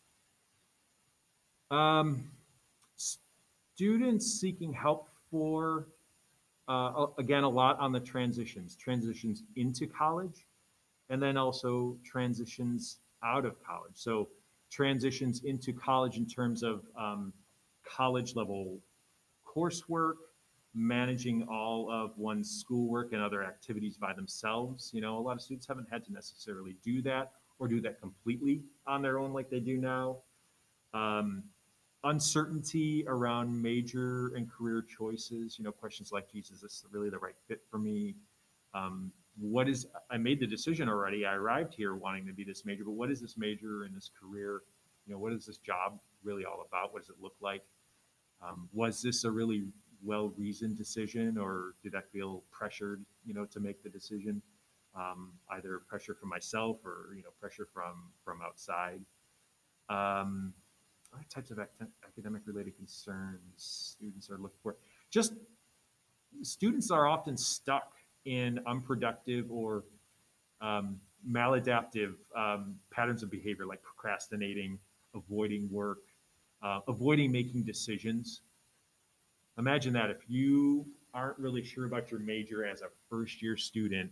Um, 1.72 2.32
students 2.96 4.26
seeking 4.28 4.74
help 4.74 5.10
for, 5.32 5.88
uh, 6.68 7.08
again, 7.18 7.44
a 7.44 7.50
lot 7.50 7.80
on 7.80 7.92
the 7.92 8.00
transitions, 8.00 8.76
transitions 8.76 9.44
into 9.56 9.88
college, 9.88 10.48
and 11.10 11.22
then 11.22 11.38
also 11.38 11.98
transitions 12.04 13.00
out 13.24 13.46
of 13.46 13.62
college. 13.64 13.96
So 13.96 14.30
transitions 14.70 15.44
into 15.44 15.74
college 15.74 16.18
in 16.18 16.26
terms 16.28 16.64
of 16.64 16.86
um, 16.96 17.34
college 17.84 18.36
level 18.36 18.80
coursework, 19.46 20.18
managing 20.76 21.48
all 21.50 21.90
of 21.92 22.18
one's 22.18 22.50
schoolwork 22.50 23.14
and 23.14 23.22
other 23.22 23.44
activities 23.44 23.98
by 23.98 24.14
themselves. 24.14 24.92
You 24.94 25.02
know, 25.02 25.18
a 25.18 25.22
lot 25.22 25.34
of 25.34 25.42
students 25.42 25.68
haven't 25.68 25.88
had 25.92 26.04
to 26.06 26.14
necessarily 26.14 26.76
do 26.84 27.02
that 27.04 27.34
or 27.60 27.68
do 27.68 27.80
that 27.82 28.00
completely 28.00 28.64
on 28.88 29.02
their 29.02 29.20
own 29.20 29.34
like 29.34 29.50
they 29.50 29.60
do 29.60 29.78
now. 29.78 30.18
Um, 30.94 31.44
uncertainty 32.04 33.06
around 33.08 33.62
major 33.62 34.36
and 34.36 34.52
career 34.52 34.82
choices. 34.82 35.58
You 35.58 35.66
know, 35.66 35.72
questions 35.72 36.12
like, 36.12 36.32
"Geez, 36.32 36.52
is 36.52 36.62
this 36.62 36.86
really 36.92 37.10
the 37.10 37.20
right 37.20 37.36
fit 37.48 37.62
for 37.70 37.78
me?" 37.78 38.16
Um, 38.74 39.12
what 39.40 39.70
is? 39.70 39.88
I 40.10 40.18
made 40.18 40.40
the 40.40 40.48
decision 40.48 40.90
already. 40.90 41.26
I 41.26 41.36
arrived 41.36 41.74
here 41.74 41.96
wanting 41.96 42.26
to 42.28 42.34
be 42.34 42.44
this 42.44 42.66
major, 42.66 42.84
but 42.84 42.92
what 42.92 43.12
is 43.12 43.22
this 43.22 43.38
major 43.38 43.86
in 43.86 43.94
this 43.94 44.10
career? 44.20 44.64
You 45.06 45.14
know, 45.14 45.20
what 45.20 45.34
is 45.34 45.46
this 45.46 45.58
job 45.58 46.00
really 46.24 46.46
all 46.46 46.66
about? 46.68 46.94
What 46.94 47.04
does 47.04 47.10
it 47.10 47.22
look 47.22 47.36
like? 47.42 47.64
Um, 48.42 48.68
was 48.74 49.02
this 49.02 49.24
a 49.24 49.32
really 49.32 49.66
well-reasoned 50.04 50.78
decision, 50.78 51.38
or 51.38 51.76
did 51.84 51.96
I 51.96 52.02
feel 52.02 52.44
pressured? 52.52 53.04
You 53.26 53.34
know, 53.34 53.46
to 53.46 53.60
make 53.60 53.84
the 53.84 53.90
decision. 53.90 54.42
Um, 54.96 55.32
either 55.50 55.82
pressure 55.88 56.14
from 56.14 56.30
myself 56.30 56.78
or 56.86 57.16
you 57.16 57.24
know 57.24 57.32
pressure 57.40 57.68
from 57.74 58.12
from 58.24 58.42
outside. 58.44 59.02
Um, 59.90 60.54
what 61.12 61.30
types 61.30 61.52
of 61.52 61.58
acad- 61.58 61.92
academic 62.06 62.42
related 62.46 62.76
concerns 62.76 63.40
students 63.58 64.30
are 64.30 64.38
looking 64.38 64.60
for? 64.62 64.76
Just 65.10 65.34
students 66.42 66.92
are 66.92 67.08
often 67.08 67.38
stuck 67.38 67.94
in 68.26 68.60
unproductive 68.66 69.52
or 69.52 69.84
um, 70.62 71.00
maladaptive 71.30 72.14
um, 72.36 72.76
patterns 72.92 73.24
of 73.24 73.30
behavior 73.30 73.66
like 73.66 73.82
procrastinating, 73.84 74.80
avoiding 75.14 75.70
work, 75.72 76.00
uh, 76.62 76.80
avoiding 76.88 77.32
making 77.32 77.64
decisions. 77.64 78.42
Imagine 79.58 79.94
that 79.94 80.10
if 80.10 80.22
you 80.28 80.86
aren't 81.14 81.38
really 81.38 81.64
sure 81.64 81.86
about 81.86 82.10
your 82.10 82.20
major 82.20 82.66
as 82.66 82.82
a 82.82 82.88
first 83.10 83.42
year 83.42 83.56
student, 83.56 84.12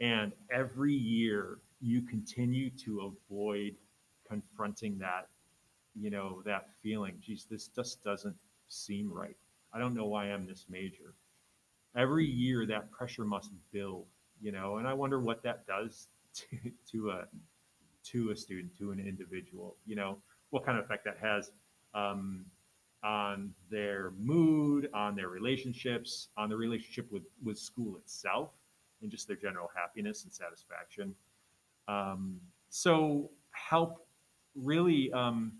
and 0.00 0.32
every 0.52 0.94
year 0.94 1.58
you 1.80 2.02
continue 2.02 2.70
to 2.70 3.12
avoid 3.28 3.74
confronting 4.28 4.98
that 4.98 5.28
you 5.94 6.10
know, 6.10 6.42
that 6.44 6.68
feeling, 6.82 7.14
geez, 7.20 7.46
this 7.50 7.68
just 7.68 8.02
doesn't 8.04 8.36
seem 8.68 9.12
right. 9.12 9.36
I 9.72 9.78
don't 9.78 9.94
know 9.94 10.06
why 10.06 10.26
I'm 10.26 10.46
this 10.46 10.66
major. 10.68 11.14
Every 11.96 12.26
year 12.26 12.66
that 12.66 12.90
pressure 12.90 13.24
must 13.24 13.50
build, 13.72 14.06
you 14.40 14.52
know, 14.52 14.76
and 14.76 14.86
I 14.86 14.94
wonder 14.94 15.20
what 15.20 15.42
that 15.42 15.66
does 15.66 16.08
to, 16.34 16.46
to 16.92 17.10
a 17.10 17.24
to 18.02 18.30
a 18.30 18.36
student, 18.36 18.76
to 18.78 18.92
an 18.92 19.00
individual, 19.00 19.76
you 19.84 19.94
know, 19.94 20.18
what 20.50 20.64
kind 20.64 20.78
of 20.78 20.84
effect 20.84 21.04
that 21.04 21.18
has 21.20 21.50
um, 21.94 22.46
on 23.02 23.52
their 23.70 24.12
mood, 24.18 24.90
on 24.92 25.14
their 25.14 25.28
relationships, 25.28 26.28
on 26.36 26.48
the 26.48 26.56
relationship 26.56 27.10
with 27.10 27.24
with 27.42 27.58
school 27.58 27.96
itself, 27.96 28.50
and 29.02 29.10
just 29.10 29.26
their 29.26 29.36
general 29.36 29.70
happiness 29.74 30.24
and 30.24 30.32
satisfaction. 30.32 31.14
Um, 31.88 32.40
so 32.68 33.30
help 33.52 34.06
really 34.54 35.12
um, 35.12 35.52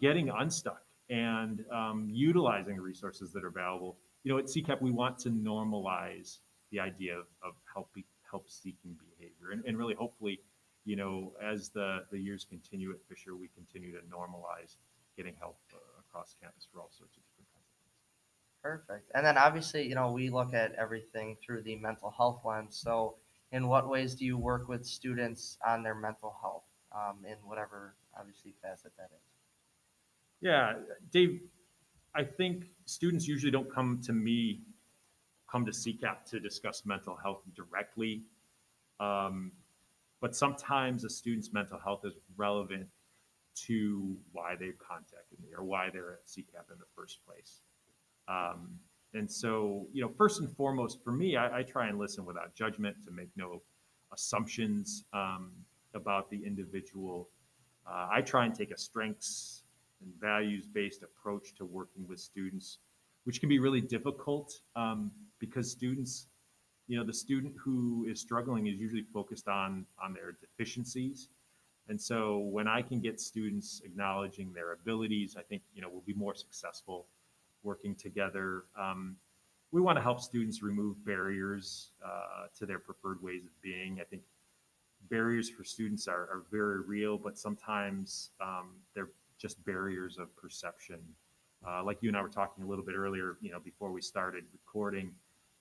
getting 0.00 0.30
unstuck 0.30 0.82
and 1.10 1.64
um, 1.72 2.08
utilizing 2.10 2.76
resources 2.76 3.32
that 3.32 3.44
are 3.44 3.48
available. 3.48 3.96
You 4.24 4.32
know, 4.32 4.38
at 4.38 4.46
CCAP, 4.46 4.82
we 4.82 4.90
want 4.90 5.18
to 5.20 5.30
normalize 5.30 6.38
the 6.70 6.80
idea 6.80 7.14
of, 7.14 7.26
of 7.42 7.54
help, 7.72 7.90
help 8.30 8.50
seeking 8.50 8.96
behavior. 9.16 9.52
And, 9.52 9.64
and 9.64 9.78
really, 9.78 9.94
hopefully, 9.94 10.40
you 10.84 10.96
know, 10.96 11.32
as 11.42 11.70
the, 11.70 12.00
the 12.10 12.18
years 12.18 12.44
continue 12.48 12.90
at 12.90 12.98
Fisher, 13.08 13.36
we 13.36 13.48
continue 13.54 13.92
to 13.92 14.00
normalize 14.04 14.76
getting 15.16 15.34
help 15.38 15.58
uh, 15.74 15.78
across 16.18 16.34
campus 16.42 16.66
for 16.72 16.80
all 16.80 16.90
sorts 16.90 17.16
of 17.16 17.22
different 17.22 17.48
kinds 17.54 17.66
of 17.70 17.78
things. 17.82 18.86
Perfect. 18.88 19.10
And 19.14 19.24
then 19.24 19.38
obviously, 19.38 19.86
you 19.86 19.94
know, 19.94 20.10
we 20.10 20.30
look 20.30 20.52
at 20.52 20.72
everything 20.74 21.36
through 21.44 21.62
the 21.62 21.76
mental 21.76 22.10
health 22.10 22.40
lens. 22.44 22.76
So, 22.76 23.16
in 23.52 23.68
what 23.68 23.88
ways 23.88 24.14
do 24.14 24.26
you 24.26 24.36
work 24.36 24.68
with 24.68 24.84
students 24.84 25.56
on 25.66 25.82
their 25.82 25.94
mental 25.94 26.36
health 26.42 26.64
um, 26.92 27.24
in 27.24 27.36
whatever, 27.44 27.94
obviously, 28.18 28.54
facet 28.62 28.92
that 28.98 29.10
is? 29.14 29.22
Yeah, 30.40 30.74
Dave, 31.12 31.40
I 32.14 32.24
think 32.24 32.66
students 32.84 33.26
usually 33.26 33.50
don't 33.50 33.72
come 33.72 34.00
to 34.04 34.12
me, 34.12 34.60
come 35.50 35.64
to 35.64 35.72
CCAP 35.72 36.24
to 36.30 36.40
discuss 36.40 36.84
mental 36.84 37.16
health 37.16 37.42
directly. 37.54 38.24
Um, 39.00 39.52
but 40.20 40.34
sometimes 40.34 41.04
a 41.04 41.10
student's 41.10 41.52
mental 41.52 41.78
health 41.78 42.00
is 42.04 42.14
relevant 42.36 42.88
to 43.66 44.16
why 44.32 44.54
they've 44.58 44.78
contacted 44.78 45.38
me 45.42 45.48
or 45.56 45.64
why 45.64 45.88
they're 45.92 46.12
at 46.14 46.26
CCAP 46.26 46.72
in 46.72 46.78
the 46.78 46.86
first 46.94 47.18
place. 47.26 47.60
Um, 48.28 48.78
and 49.14 49.30
so, 49.30 49.86
you 49.92 50.02
know, 50.02 50.10
first 50.16 50.40
and 50.40 50.54
foremost, 50.54 51.02
for 51.02 51.12
me, 51.12 51.36
I, 51.36 51.58
I 51.58 51.62
try 51.62 51.88
and 51.88 51.98
listen 51.98 52.24
without 52.24 52.54
judgment 52.54 52.96
to 53.06 53.10
make 53.10 53.30
no 53.36 53.62
assumptions 54.12 55.04
um, 55.12 55.50
about 55.94 56.30
the 56.30 56.44
individual. 56.44 57.28
Uh, 57.86 58.08
I 58.10 58.20
try 58.20 58.44
and 58.44 58.54
take 58.54 58.70
a 58.70 58.78
strengths 58.78 59.62
and 60.02 60.12
values 60.20 60.66
based 60.66 61.02
approach 61.02 61.54
to 61.56 61.64
working 61.64 62.06
with 62.06 62.20
students, 62.20 62.78
which 63.24 63.40
can 63.40 63.48
be 63.48 63.58
really 63.58 63.80
difficult 63.80 64.52
um, 64.76 65.10
because 65.38 65.70
students, 65.70 66.26
you 66.86 66.98
know, 66.98 67.04
the 67.04 67.12
student 67.12 67.54
who 67.62 68.06
is 68.08 68.20
struggling 68.20 68.66
is 68.66 68.78
usually 68.78 69.04
focused 69.12 69.48
on 69.48 69.86
on 70.02 70.12
their 70.12 70.32
deficiencies. 70.40 71.28
And 71.88 72.00
so 72.00 72.38
when 72.38 72.68
I 72.68 72.82
can 72.82 73.00
get 73.00 73.20
students 73.20 73.80
acknowledging 73.84 74.52
their 74.52 74.72
abilities, 74.72 75.36
I 75.38 75.42
think, 75.42 75.62
you 75.74 75.80
know, 75.80 75.88
we'll 75.90 76.02
be 76.02 76.14
more 76.14 76.34
successful 76.34 77.06
working 77.62 77.94
together. 77.94 78.64
Um, 78.78 79.16
we 79.72 79.80
want 79.80 79.96
to 79.96 80.02
help 80.02 80.20
students 80.20 80.62
remove 80.62 81.02
barriers 81.04 81.90
uh, 82.04 82.46
to 82.58 82.66
their 82.66 82.78
preferred 82.78 83.22
ways 83.22 83.44
of 83.44 83.62
being. 83.62 83.98
I 84.00 84.04
think 84.04 84.22
barriers 85.10 85.48
for 85.48 85.64
students 85.64 86.08
are, 86.08 86.22
are 86.22 86.42
very 86.50 86.80
real, 86.80 87.18
but 87.18 87.38
sometimes 87.38 88.30
um, 88.40 88.70
they're 88.94 89.10
just 89.38 89.62
barriers 89.64 90.18
of 90.18 90.34
perception. 90.36 91.00
Uh, 91.66 91.82
like 91.82 91.98
you 92.02 92.08
and 92.08 92.16
I 92.16 92.22
were 92.22 92.28
talking 92.28 92.64
a 92.64 92.66
little 92.66 92.84
bit 92.84 92.94
earlier, 92.94 93.36
you 93.40 93.50
know, 93.50 93.60
before 93.60 93.92
we 93.92 94.00
started 94.00 94.44
recording, 94.52 95.12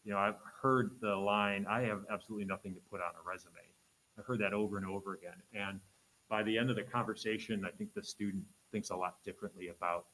you 0.04 0.14
know, 0.14 0.20
I've 0.20 0.40
heard 0.62 0.92
the 1.02 1.16
line, 1.16 1.66
I 1.70 1.82
have 1.82 2.02
absolutely 2.12 2.46
nothing 2.46 2.74
to 2.76 2.80
put 2.90 3.02
on 3.02 3.12
a 3.22 3.30
resume. 3.30 3.54
I've 4.18 4.26
heard 4.26 4.40
that 4.40 4.54
over 4.54 4.78
and 4.78 4.86
over 4.86 5.14
again. 5.14 5.42
And 5.54 5.80
by 6.30 6.44
the 6.44 6.58
end 6.58 6.70
of 6.70 6.76
the 6.76 6.84
conversation, 6.84 7.66
I 7.66 7.70
think 7.70 7.94
the 7.94 8.04
student 8.04 8.44
thinks 8.72 8.90
a 8.90 8.96
lot 8.96 9.24
differently 9.24 9.70
about, 9.70 10.06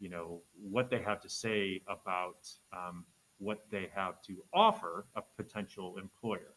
you 0.00 0.08
know, 0.08 0.40
what 0.60 0.90
they 0.90 1.00
have 1.02 1.20
to 1.20 1.28
say 1.28 1.82
about 1.88 2.48
um, 2.72 3.04
what 3.38 3.66
they 3.70 3.88
have 3.94 4.20
to 4.22 4.42
offer 4.52 5.06
a 5.16 5.22
potential 5.36 5.96
employer 5.98 6.54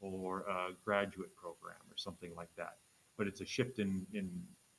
or 0.00 0.40
a 0.40 0.72
graduate 0.84 1.34
program 1.36 1.80
or 1.90 1.96
something 1.96 2.32
like 2.36 2.50
that. 2.56 2.76
But 3.16 3.26
it's 3.26 3.40
a 3.40 3.46
shift 3.46 3.78
in, 3.78 4.06
in 4.12 4.30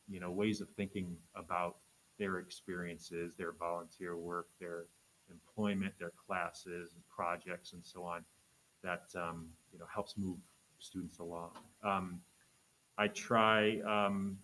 you 0.08 0.20
know 0.20 0.32
ways 0.32 0.62
of 0.62 0.70
thinking 0.70 1.18
about 1.36 1.78
their 2.18 2.40
experiences, 2.40 3.34
their 3.38 3.54
volunteer 3.54 4.18
work, 4.18 4.48
their 4.60 4.86
employment, 5.30 5.94
their 6.00 6.12
classes 6.26 6.94
and 6.94 7.04
projects, 7.10 7.74
and 7.74 7.86
so 7.86 8.04
on. 8.04 8.24
That 8.84 9.04
um, 9.16 9.48
you 9.74 9.80
know 9.80 9.86
helps 9.94 10.18
move 10.18 10.38
students 10.80 11.20
along. 11.20 11.52
Um, 11.84 12.22
I 13.00 13.08
try 13.08 13.80
um, 13.88 14.38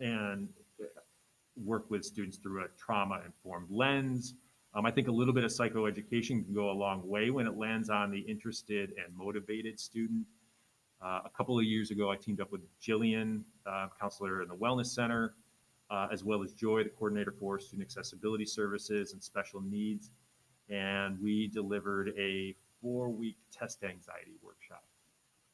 and 0.00 0.48
work 1.56 1.88
with 1.88 2.04
students 2.04 2.36
through 2.36 2.64
a 2.64 2.68
trauma-informed 2.76 3.70
lens. 3.70 4.34
Um, 4.74 4.84
I 4.84 4.90
think 4.90 5.06
a 5.06 5.12
little 5.12 5.32
bit 5.32 5.44
of 5.44 5.52
psychoeducation 5.52 6.44
can 6.44 6.52
go 6.52 6.70
a 6.70 6.72
long 6.72 7.08
way 7.08 7.30
when 7.30 7.46
it 7.46 7.56
lands 7.56 7.90
on 7.90 8.10
the 8.10 8.18
interested 8.18 8.90
and 8.90 9.16
motivated 9.16 9.78
student. 9.78 10.26
Uh, 11.00 11.20
a 11.24 11.30
couple 11.36 11.56
of 11.56 11.64
years 11.64 11.92
ago, 11.92 12.10
I 12.10 12.16
teamed 12.16 12.40
up 12.40 12.50
with 12.50 12.62
Jillian, 12.80 13.42
uh, 13.66 13.86
counselor 14.00 14.42
in 14.42 14.48
the 14.48 14.56
Wellness 14.56 14.86
Center, 14.86 15.34
uh, 15.90 16.08
as 16.10 16.24
well 16.24 16.42
as 16.42 16.54
Joy, 16.54 16.82
the 16.82 16.90
coordinator 16.90 17.32
for 17.38 17.60
student 17.60 17.86
accessibility 17.86 18.46
services 18.46 19.12
and 19.12 19.22
special 19.22 19.60
needs. 19.60 20.10
And 20.68 21.20
we 21.22 21.46
delivered 21.46 22.14
a 22.18 22.56
four 22.82 23.10
week 23.10 23.36
test 23.52 23.84
anxiety 23.84 24.32
workshop. 24.42 24.84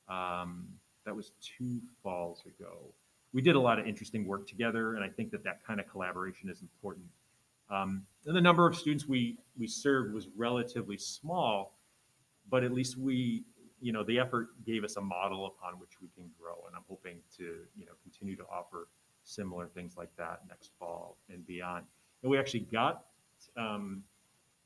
Um, 0.08 0.66
that 1.10 1.16
was 1.16 1.32
two 1.40 1.80
falls 2.04 2.44
ago. 2.46 2.94
We 3.32 3.42
did 3.42 3.56
a 3.56 3.60
lot 3.60 3.80
of 3.80 3.86
interesting 3.88 4.28
work 4.28 4.46
together, 4.46 4.94
and 4.94 5.02
I 5.02 5.08
think 5.08 5.32
that 5.32 5.42
that 5.42 5.58
kind 5.66 5.80
of 5.80 5.90
collaboration 5.90 6.48
is 6.48 6.62
important. 6.62 7.06
Um, 7.68 8.06
and 8.26 8.36
the 8.36 8.40
number 8.40 8.64
of 8.64 8.76
students 8.76 9.08
we, 9.08 9.36
we 9.58 9.66
served 9.66 10.14
was 10.14 10.28
relatively 10.36 10.96
small, 10.96 11.74
but 12.48 12.62
at 12.62 12.72
least 12.72 12.96
we 12.96 13.44
you 13.80 13.92
know, 13.92 14.04
the 14.04 14.20
effort 14.20 14.50
gave 14.64 14.84
us 14.84 14.96
a 14.96 15.00
model 15.00 15.46
upon 15.46 15.80
which 15.80 16.00
we 16.00 16.08
can 16.14 16.30
grow, 16.38 16.54
and 16.66 16.76
I'm 16.76 16.84
hoping 16.88 17.16
to, 17.38 17.44
you 17.74 17.86
know, 17.86 17.92
continue 18.04 18.36
to 18.36 18.44
offer 18.44 18.86
similar 19.24 19.66
things 19.66 19.96
like 19.96 20.10
that 20.16 20.42
next 20.48 20.70
fall 20.78 21.16
and 21.28 21.44
beyond. 21.46 21.86
And 22.22 22.30
we 22.30 22.38
actually 22.38 22.66
got, 22.70 23.06
um, 23.56 24.04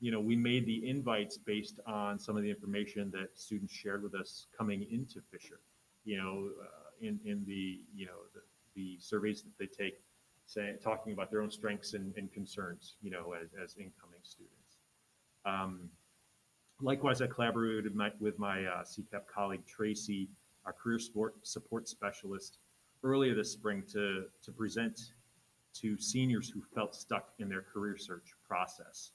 you 0.00 0.10
know, 0.10 0.20
we 0.20 0.36
made 0.36 0.66
the 0.66 0.88
invites 0.88 1.38
based 1.38 1.80
on 1.86 2.18
some 2.18 2.36
of 2.36 2.42
the 2.42 2.50
information 2.50 3.10
that 3.12 3.28
students 3.34 3.72
shared 3.72 4.02
with 4.02 4.14
us 4.14 4.46
coming 4.58 4.84
into 4.90 5.22
Fisher. 5.30 5.60
You 6.04 6.18
know, 6.18 6.50
uh, 6.62 7.06
in 7.06 7.20
in 7.24 7.44
the 7.46 7.80
you 7.94 8.06
know 8.06 8.20
the, 8.34 8.40
the 8.74 8.98
surveys 9.00 9.42
that 9.42 9.58
they 9.58 9.66
take, 9.66 10.00
saying 10.46 10.78
talking 10.82 11.12
about 11.12 11.30
their 11.30 11.42
own 11.42 11.50
strengths 11.50 11.94
and, 11.94 12.14
and 12.16 12.32
concerns. 12.32 12.96
You 13.02 13.10
know, 13.10 13.34
as, 13.34 13.48
as 13.62 13.76
incoming 13.76 14.20
students. 14.22 14.78
Um, 15.46 15.90
likewise, 16.80 17.20
I 17.20 17.26
collaborated 17.26 17.84
with 17.84 17.94
my, 17.94 18.10
with 18.20 18.38
my 18.38 18.64
uh, 18.64 18.82
CCAP 18.82 19.26
colleague 19.32 19.66
Tracy, 19.66 20.28
our 20.64 20.72
career 20.72 20.98
sport 20.98 21.34
support 21.42 21.88
specialist, 21.88 22.58
earlier 23.02 23.34
this 23.34 23.52
spring 23.52 23.82
to 23.92 24.24
to 24.42 24.52
present 24.52 25.12
to 25.74 25.98
seniors 25.98 26.48
who 26.48 26.62
felt 26.74 26.94
stuck 26.94 27.30
in 27.38 27.48
their 27.48 27.62
career 27.62 27.96
search 27.96 28.32
process. 28.46 29.10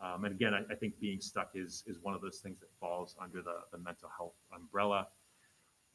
Um, 0.00 0.24
and 0.24 0.34
again, 0.34 0.54
I, 0.54 0.60
I, 0.72 0.76
think 0.76 0.98
being 1.00 1.20
stuck 1.20 1.50
is 1.54 1.82
is 1.86 1.98
one 2.00 2.14
of 2.14 2.20
those 2.20 2.38
things 2.38 2.60
that 2.60 2.68
falls 2.78 3.16
under 3.20 3.42
the, 3.42 3.56
the 3.72 3.78
mental 3.78 4.08
health 4.16 4.34
umbrella. 4.54 5.08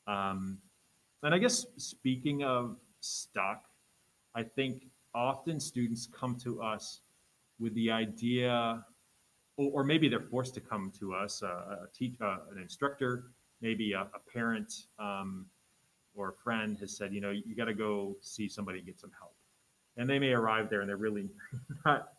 Um, 0.08 0.58
and 1.24 1.34
I 1.34 1.38
guess 1.38 1.66
speaking 1.78 2.44
of 2.44 2.78
stuck, 3.00 3.64
I 4.36 4.44
think 4.44 4.88
often 5.16 5.60
students 5.60 6.08
come 6.08 6.36
to 6.44 6.62
us 6.62 7.02
with 7.60 7.74
the 7.76 7.92
idea, 7.92 8.84
or, 9.58 9.72
or 9.72 9.84
maybe 9.84 10.10
they're 10.10 10.20
forced 10.20 10.54
to 10.56 10.62
come 10.62 10.92
to 11.00 11.14
us, 11.14 11.44
uh, 11.44 11.48
a 11.48 11.88
teach, 11.94 12.16
uh, 12.22 12.38
an 12.52 12.62
instructor, 12.62 13.26
maybe 13.62 13.94
a, 13.94 14.02
a 14.02 14.32
parent 14.32 14.74
um, 15.00 15.46
or 16.16 16.30
a 16.30 16.34
friend 16.44 16.78
has 16.80 16.96
said, 16.96 17.14
you 17.14 17.22
know, 17.22 17.32
you 17.32 17.56
got 17.56 17.66
to 17.66 17.74
go 17.74 18.18
see 18.22 18.48
somebody 18.48 18.80
and 18.80 18.88
get 18.88 19.00
some 19.00 19.12
help. 19.18 19.34
And 19.98 20.10
they 20.10 20.20
may 20.20 20.34
arrive 20.34 20.70
there 20.70 20.82
and 20.82 20.90
they're 20.90 20.98
really 20.98 21.30
not 21.86 22.10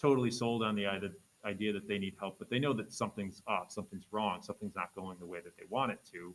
totally 0.00 0.30
sold 0.30 0.62
on 0.62 0.74
the 0.74 0.86
idea 0.86 1.72
that 1.72 1.88
they 1.88 1.98
need 1.98 2.14
help, 2.18 2.38
but 2.38 2.48
they 2.48 2.58
know 2.58 2.72
that 2.72 2.92
something's 2.92 3.42
off, 3.46 3.70
something's 3.70 4.06
wrong, 4.10 4.40
something's 4.42 4.74
not 4.74 4.94
going 4.94 5.18
the 5.18 5.26
way 5.26 5.40
that 5.44 5.56
they 5.56 5.64
want 5.68 5.92
it 5.92 5.98
to. 6.12 6.34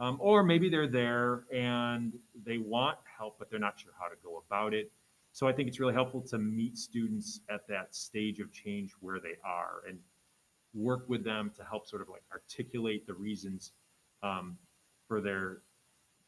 Um, 0.00 0.16
or 0.18 0.42
maybe 0.42 0.70
they're 0.70 0.88
there 0.88 1.44
and 1.52 2.14
they 2.46 2.56
want 2.56 2.96
help, 3.18 3.38
but 3.38 3.50
they're 3.50 3.60
not 3.60 3.78
sure 3.78 3.92
how 4.00 4.08
to 4.08 4.16
go 4.24 4.42
about 4.48 4.72
it. 4.72 4.90
So 5.32 5.46
I 5.46 5.52
think 5.52 5.68
it's 5.68 5.78
really 5.78 5.92
helpful 5.92 6.22
to 6.22 6.38
meet 6.38 6.78
students 6.78 7.40
at 7.50 7.68
that 7.68 7.94
stage 7.94 8.40
of 8.40 8.50
change 8.50 8.92
where 9.00 9.20
they 9.20 9.36
are 9.44 9.82
and 9.86 9.98
work 10.74 11.08
with 11.08 11.22
them 11.22 11.52
to 11.56 11.64
help 11.64 11.86
sort 11.86 12.02
of 12.02 12.08
like 12.08 12.22
articulate 12.32 13.06
the 13.06 13.14
reasons 13.14 13.72
um, 14.22 14.56
for 15.06 15.20
their 15.20 15.58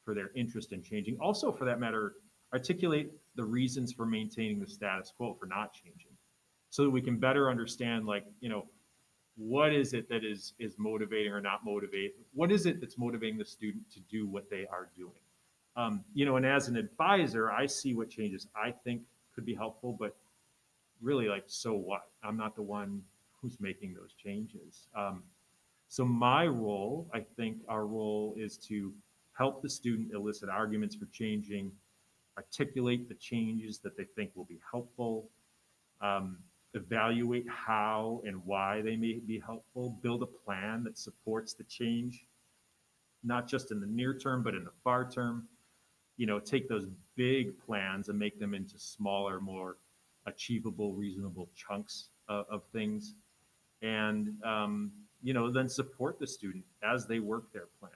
for 0.05 0.15
their 0.15 0.31
interest 0.35 0.73
in 0.73 0.83
changing. 0.83 1.17
Also, 1.21 1.53
for 1.53 1.65
that 1.65 1.79
matter, 1.81 2.15
articulate 2.53 3.13
the 3.37 3.45
reasons 3.45 3.93
for 3.93 4.05
maintaining 4.05 4.59
the 4.59 4.67
status 4.67 5.13
quo 5.17 5.35
for 5.39 5.47
not 5.47 5.73
changing, 5.73 6.11
so 6.71 6.83
that 6.83 6.91
we 6.91 7.01
can 7.01 7.19
better 7.19 7.51
understand 7.51 8.07
like 8.07 8.25
you 8.41 8.49
know 8.49 8.67
what 9.37 9.73
is 9.73 9.95
it 9.95 10.09
that 10.09 10.25
is 10.25 10.55
is 10.59 10.75
motivating 10.79 11.33
or 11.33 11.41
not 11.41 11.65
motivating 11.65 12.11
what 12.35 12.53
is 12.53 12.67
it 12.67 12.81
that's 12.81 12.99
motivating 12.99 13.39
the 13.39 13.45
student 13.45 13.83
to 13.91 14.01
do 14.01 14.27
what 14.27 14.51
they 14.51 14.67
are 14.71 14.89
doing? 14.97 15.13
Um, 15.77 16.05
you 16.15 16.27
know 16.27 16.37
and 16.37 16.45
as 16.45 16.69
an 16.69 16.77
advisor 16.77 17.51
i 17.51 17.67
see 17.67 17.95
what 17.95 18.11
changes 18.11 18.47
i 18.55 18.71
think 18.71 19.03
could 19.35 19.47
be 19.47 19.55
helpful 19.55 19.97
but 19.99 20.15
really 21.01 21.29
like 21.29 21.45
so 21.47 21.73
what? 21.73 22.09
I'm 22.23 22.37
not 22.37 22.55
the 22.55 22.63
one 22.63 23.03
who's 23.41 23.59
making 23.59 23.95
those 23.95 24.13
changes. 24.13 24.87
Um, 24.95 25.23
so 25.89 26.05
my 26.05 26.47
role 26.47 27.09
i 27.15 27.21
think 27.37 27.59
our 27.69 27.87
role 27.87 28.35
is 28.37 28.57
to 28.69 28.93
help 29.33 29.63
the 29.63 29.69
student 29.69 30.13
elicit 30.13 30.49
arguments 30.49 30.95
for 30.95 31.07
changing 31.07 31.73
articulate 32.37 33.09
the 33.09 33.15
changes 33.15 33.79
that 33.79 33.97
they 33.97 34.05
think 34.05 34.31
will 34.35 34.45
be 34.45 34.61
helpful. 34.71 35.29
Um, 36.01 36.39
evaluate 36.75 37.47
how 37.49 38.23
and 38.25 38.45
why 38.45 38.81
they 38.83 38.97
may 38.97 39.15
be 39.15 39.39
helpful, 39.39 39.99
build 40.03 40.23
a 40.23 40.27
plan 40.27 40.83
that 40.85 40.99
supports 40.99 41.55
the 41.55 41.65
change, 41.65 42.27
not 43.23 43.47
just 43.47 43.71
in 43.71 43.81
the 43.81 43.87
near 43.87 44.17
term, 44.17 44.43
but 44.43 44.55
in 44.55 44.65
the 44.65 44.73
far 44.83 45.09
term. 45.09 45.47
You 46.17 46.27
know, 46.27 46.39
take 46.39 46.69
those 46.69 46.87
big 47.17 47.59
plans 47.59 48.09
and 48.09 48.19
make 48.19 48.39
them 48.39 48.55
into 48.55 48.79
smaller, 48.79 49.41
more 49.41 49.77
achievable, 50.27 50.93
reasonable 50.93 51.49
chunks 51.55 52.09
of, 52.29 52.47
of 52.51 52.63
things. 52.73 53.15
And, 53.83 54.35
um, 54.45 54.93
you 55.23 55.35
know, 55.35 55.51
then 55.51 55.69
support 55.69 56.19
the 56.19 56.27
student 56.27 56.65
as 56.83 57.07
they 57.07 57.19
work 57.19 57.53
their 57.53 57.69
plan. 57.81 57.93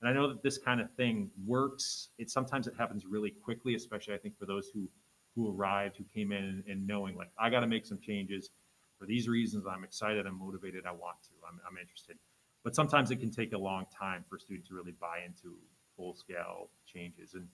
And 0.00 0.10
I 0.10 0.12
know 0.12 0.28
that 0.28 0.42
this 0.42 0.58
kind 0.58 0.80
of 0.80 0.90
thing 0.94 1.30
works. 1.46 2.08
It 2.18 2.30
sometimes 2.30 2.66
it 2.66 2.74
happens 2.76 3.06
really 3.06 3.30
quickly, 3.30 3.74
especially 3.76 4.14
I 4.14 4.18
think 4.18 4.36
for 4.36 4.46
those 4.46 4.70
who 4.74 4.88
who 5.34 5.54
arrived, 5.54 5.96
who 5.96 6.04
came 6.04 6.32
in 6.32 6.62
and, 6.68 6.86
knowing 6.86 7.16
like 7.16 7.30
I 7.38 7.50
got 7.50 7.60
to 7.60 7.66
make 7.66 7.86
some 7.86 7.98
changes 7.98 8.50
for 8.98 9.06
these 9.06 9.28
reasons. 9.28 9.66
I'm 9.66 9.84
excited, 9.84 10.26
I'm 10.26 10.38
motivated, 10.38 10.84
I 10.86 10.92
want 10.92 11.22
to, 11.24 11.30
I'm, 11.48 11.60
I'm 11.68 11.78
interested. 11.78 12.16
But 12.64 12.74
sometimes 12.74 13.10
it 13.10 13.16
can 13.16 13.30
take 13.30 13.52
a 13.52 13.58
long 13.58 13.86
time 13.98 14.24
for 14.28 14.38
students 14.38 14.68
to 14.68 14.74
really 14.74 14.92
buy 15.00 15.20
into 15.26 15.56
full 15.96 16.14
scale 16.14 16.68
changes, 16.86 17.34
and 17.34 17.46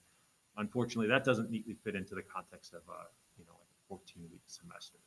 unfortunately, 0.57 1.07
that 1.07 1.23
doesn't 1.23 1.49
neatly 1.49 1.75
fit 1.83 1.95
into 1.95 2.15
the 2.15 2.21
context 2.21 2.73
of 2.73 2.81
a 2.87 3.07
you 3.37 3.45
know 3.45 3.53
like 3.53 3.69
a 3.71 3.87
14 3.87 4.23
week 4.31 4.43
semester. 4.47 4.99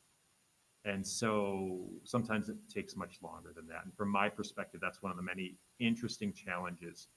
And 0.85 1.05
so 1.05 1.85
sometimes 2.03 2.49
it 2.49 2.57
takes 2.69 2.97
much 2.97 3.19
longer 3.21 3.53
than 3.55 3.67
that. 3.67 3.85
And 3.85 3.93
from 3.95 4.09
my 4.09 4.27
perspective, 4.27 4.81
that's 4.81 5.01
one 5.01 5.11
of 5.11 5.17
the 5.17 5.23
many 5.23 5.55
interesting 5.79 6.33
challenges 6.33 7.07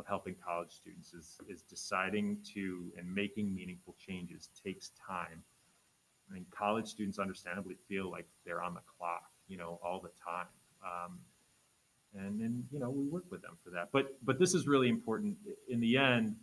of 0.00 0.06
helping 0.06 0.34
college 0.44 0.72
students 0.72 1.12
is, 1.12 1.38
is 1.48 1.62
deciding 1.62 2.38
to 2.54 2.90
and 2.98 3.14
making 3.14 3.54
meaningful 3.54 3.94
changes 4.04 4.48
takes 4.64 4.90
time. 5.06 5.42
I 6.28 6.34
mean, 6.34 6.46
college 6.50 6.88
students 6.88 7.18
understandably 7.18 7.76
feel 7.88 8.10
like 8.10 8.26
they're 8.44 8.62
on 8.62 8.74
the 8.74 8.80
clock, 8.98 9.30
you 9.46 9.58
know, 9.58 9.78
all 9.84 10.00
the 10.00 10.10
time. 10.24 10.46
Um, 10.82 11.18
and 12.14 12.40
then, 12.40 12.64
you 12.72 12.80
know, 12.80 12.90
we 12.90 13.04
work 13.04 13.24
with 13.30 13.42
them 13.42 13.56
for 13.62 13.70
that. 13.70 13.90
But, 13.92 14.16
but 14.24 14.38
this 14.38 14.54
is 14.54 14.66
really 14.66 14.88
important. 14.88 15.36
In 15.68 15.80
the 15.80 15.96
end, 15.96 16.34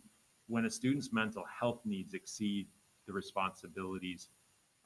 when 0.46 0.64
a 0.64 0.70
student's 0.70 1.12
mental 1.12 1.44
health 1.44 1.80
needs 1.84 2.14
exceed 2.14 2.68
the 3.06 3.12
responsibilities 3.12 4.28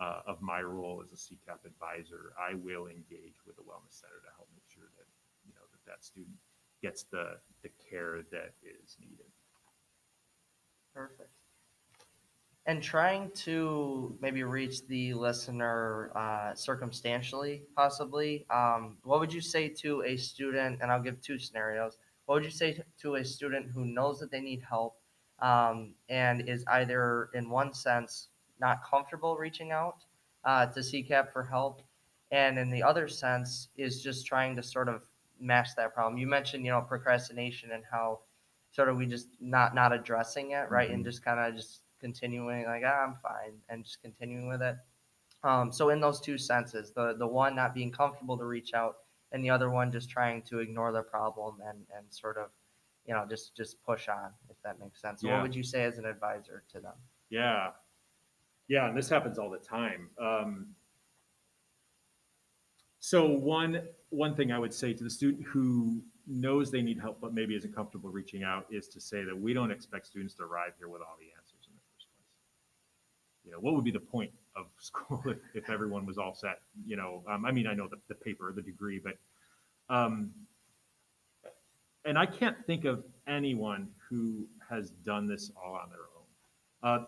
uh, 0.01 0.21
of 0.27 0.41
my 0.41 0.63
role 0.63 1.03
as 1.05 1.13
a 1.13 1.17
CCAP 1.17 1.67
advisor, 1.67 2.33
I 2.41 2.55
will 2.55 2.87
engage 2.87 3.39
with 3.47 3.59
a 3.59 3.63
Wellness 3.63 4.01
Center 4.01 4.19
to 4.25 4.31
help 4.35 4.49
make 4.55 4.65
sure 4.69 4.89
that, 4.97 5.07
you 5.47 5.53
know, 5.55 5.63
that 5.71 5.91
that 5.91 6.05
student 6.05 6.37
gets 6.83 7.05
the, 7.05 7.37
the 7.63 7.71
care 7.91 8.21
that 8.31 8.55
is 8.63 8.97
needed. 9.01 9.27
Perfect. 10.95 11.31
And 12.67 12.81
trying 12.81 13.31
to 13.37 14.17
maybe 14.21 14.45
reach 14.45 14.87
the 14.87 15.15
listener 15.15 16.13
uh, 16.15 16.55
circumstantially, 16.55 17.63
possibly, 17.75 18.47
um, 18.51 18.99
what 19.03 19.19
would 19.19 19.33
you 19.33 19.41
say 19.41 19.69
to 19.69 20.03
a 20.03 20.17
student? 20.17 20.79
And 20.81 20.93
I'll 20.93 21.03
give 21.03 21.21
two 21.21 21.39
scenarios. 21.39 21.99
What 22.27 22.37
would 22.37 22.45
you 22.45 22.51
say 22.51 22.81
to 23.01 23.17
a 23.17 23.25
student 23.25 23.71
who 23.75 23.85
knows 23.85 24.21
that 24.21 24.31
they 24.31 24.41
need 24.41 24.63
help 24.69 24.97
um, 25.41 25.95
and 26.09 26.49
is 26.49 26.65
either, 26.69 27.31
in 27.35 27.51
one 27.51 27.75
sense, 27.75 28.29
not 28.61 28.85
comfortable 28.89 29.37
reaching 29.37 29.73
out 29.73 30.05
uh, 30.45 30.67
to 30.67 30.81
CCAP 30.81 31.33
for 31.33 31.43
help, 31.43 31.83
and 32.31 32.59
in 32.59 32.71
the 32.71 32.83
other 32.83 33.09
sense, 33.09 33.69
is 33.77 34.03
just 34.03 34.25
trying 34.25 34.55
to 34.57 34.63
sort 34.63 34.89
of 34.89 35.03
match 35.43 35.69
that 35.77 35.95
problem. 35.95 36.19
You 36.19 36.27
mentioned, 36.27 36.65
you 36.65 36.71
know, 36.71 36.81
procrastination 36.81 37.73
and 37.73 37.83
how 37.91 38.21
sort 38.71 38.89
of 38.89 38.97
we 38.97 39.07
just 39.07 39.29
not 39.41 39.75
not 39.75 39.93
addressing 39.93 40.53
it, 40.53 40.71
right, 40.71 40.87
mm-hmm. 40.87 40.97
and 40.97 41.05
just 41.05 41.25
kind 41.25 41.41
of 41.41 41.55
just 41.55 41.81
continuing 42.01 42.65
like 42.65 42.83
ah, 42.87 43.05
I'm 43.07 43.17
fine 43.23 43.59
and 43.69 43.85
just 43.85 44.01
continuing 44.03 44.49
with 44.49 44.63
it. 44.63 44.77
Um, 45.45 45.73
so 45.73 45.91
in 45.91 46.01
those 46.01 46.21
two 46.21 46.39
senses, 46.39 46.93
the 46.93 47.15
the 47.19 47.27
one 47.27 47.55
not 47.55 47.75
being 47.75 47.91
comfortable 47.91 48.39
to 48.39 48.45
reach 48.45 48.75
out, 48.75 48.97
and 49.33 49.45
the 49.45 49.51
other 49.51 49.71
one 49.71 49.93
just 49.93 50.09
trying 50.09 50.43
to 50.43 50.61
ignore 50.61 50.93
the 50.93 51.03
problem 51.03 51.57
and 51.69 51.79
and 51.97 52.07
sort 52.11 52.39
of, 52.39 52.49
you 53.07 53.15
know, 53.15 53.27
just 53.29 53.57
just 53.57 53.83
push 53.85 54.09
on 54.09 54.31
if 54.49 54.57
that 54.65 54.79
makes 54.81 55.01
sense. 55.01 55.23
Yeah. 55.23 55.35
what 55.35 55.43
would 55.43 55.55
you 55.55 55.65
say 55.65 55.85
as 55.85 55.99
an 55.99 56.07
advisor 56.07 56.63
to 56.73 56.81
them? 56.81 56.95
Yeah, 57.31 57.71
yeah, 58.69 58.89
and 58.89 58.97
this 58.97 59.09
happens 59.09 59.39
all 59.39 59.51
the 59.51 59.59
time. 59.59 60.11
Um, 60.21 60.69
so 63.05 63.27
one 63.27 63.83
one 64.11 64.37
thing 64.37 64.53
I 64.53 64.61
would 64.61 64.73
say 64.73 64.93
to 64.93 65.03
the 65.03 65.11
student 65.11 65.45
who 65.45 66.01
knows 66.25 66.71
they 66.71 66.83
need 66.83 67.01
help 67.01 67.21
but 67.21 67.35
maybe 67.35 67.57
isn't 67.57 67.75
comfortable 67.75 68.11
reaching 68.11 68.45
out 68.45 68.65
is 68.71 68.87
to 68.91 69.01
say 69.01 69.25
that 69.25 69.37
we 69.37 69.53
don't 69.53 69.73
expect 69.73 70.07
students 70.07 70.35
to 70.35 70.45
arrive 70.45 70.75
here 70.79 70.89
with 70.89 71.03
all 71.03 71.17
the 71.19 71.27
answers 71.37 71.67
in 71.67 71.75
the 71.75 71.81
first 71.93 72.07
place. 72.15 73.45
You 73.45 73.51
know, 73.51 73.59
what 73.59 73.75
would 73.75 73.83
be 73.83 73.91
the 73.91 73.99
point 73.99 74.31
of 74.55 74.67
school 74.79 75.21
if, 75.27 75.39
if 75.53 75.69
everyone 75.69 76.07
was 76.07 76.17
all 76.17 76.33
set? 76.33 76.61
You 76.87 76.95
know, 76.95 77.25
um, 77.29 77.45
I 77.45 77.51
mean, 77.51 77.67
I 77.67 77.75
know 77.75 77.89
the, 77.89 77.97
the 78.07 78.15
paper, 78.15 78.53
the 78.55 78.63
degree, 78.63 79.01
but 79.03 79.15
um, 79.93 80.31
and 82.05 82.17
I 82.17 82.27
can't 82.27 82.57
think 82.69 82.85
of 82.85 83.03
anyone 83.27 83.89
who 84.09 84.47
has 84.71 84.91
done 84.91 85.27
this 85.27 85.51
all 85.61 85.75
on 85.75 85.91
their 85.91 86.93
own. 86.95 87.01
Uh, 87.01 87.05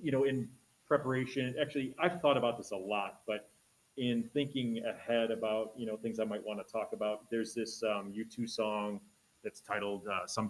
you 0.00 0.12
know, 0.12 0.24
in 0.24 0.48
preparation, 0.88 1.54
actually, 1.60 1.94
I've 2.02 2.22
thought 2.22 2.38
about 2.38 2.56
this 2.56 2.70
a 2.70 2.76
lot, 2.76 3.20
but 3.26 3.50
in 3.96 4.28
thinking 4.34 4.82
ahead 4.84 5.30
about 5.30 5.72
you 5.76 5.86
know 5.86 5.96
things 5.96 6.20
I 6.20 6.24
might 6.24 6.44
want 6.44 6.64
to 6.64 6.70
talk 6.70 6.90
about, 6.92 7.30
there's 7.30 7.54
this 7.54 7.82
um, 7.82 8.12
U2 8.16 8.48
song 8.48 9.00
that's 9.42 9.60
titled 9.60 10.06
uh, 10.06 10.26
"Some." 10.26 10.46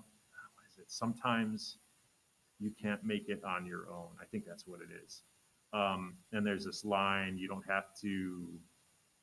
What 0.54 0.64
is 0.70 0.78
it? 0.78 0.90
Sometimes 0.90 1.78
you 2.58 2.72
can't 2.80 3.02
make 3.04 3.28
it 3.28 3.42
on 3.44 3.66
your 3.66 3.88
own. 3.90 4.08
I 4.20 4.24
think 4.24 4.44
that's 4.46 4.66
what 4.66 4.80
it 4.80 4.88
is. 5.04 5.22
Um, 5.72 6.14
and 6.32 6.46
there's 6.46 6.64
this 6.64 6.84
line: 6.84 7.38
"You 7.38 7.48
don't 7.48 7.66
have 7.68 7.94
to 8.02 8.48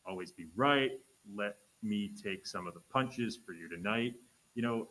always 0.06 0.32
be 0.32 0.48
right. 0.56 0.92
Let 1.36 1.58
me 1.82 2.12
take 2.22 2.48
some 2.48 2.68
of 2.68 2.74
the 2.74 2.82
punches 2.92 3.38
for 3.46 3.54
you 3.54 3.68
tonight." 3.68 4.14
You 4.56 4.62
know, 4.62 4.88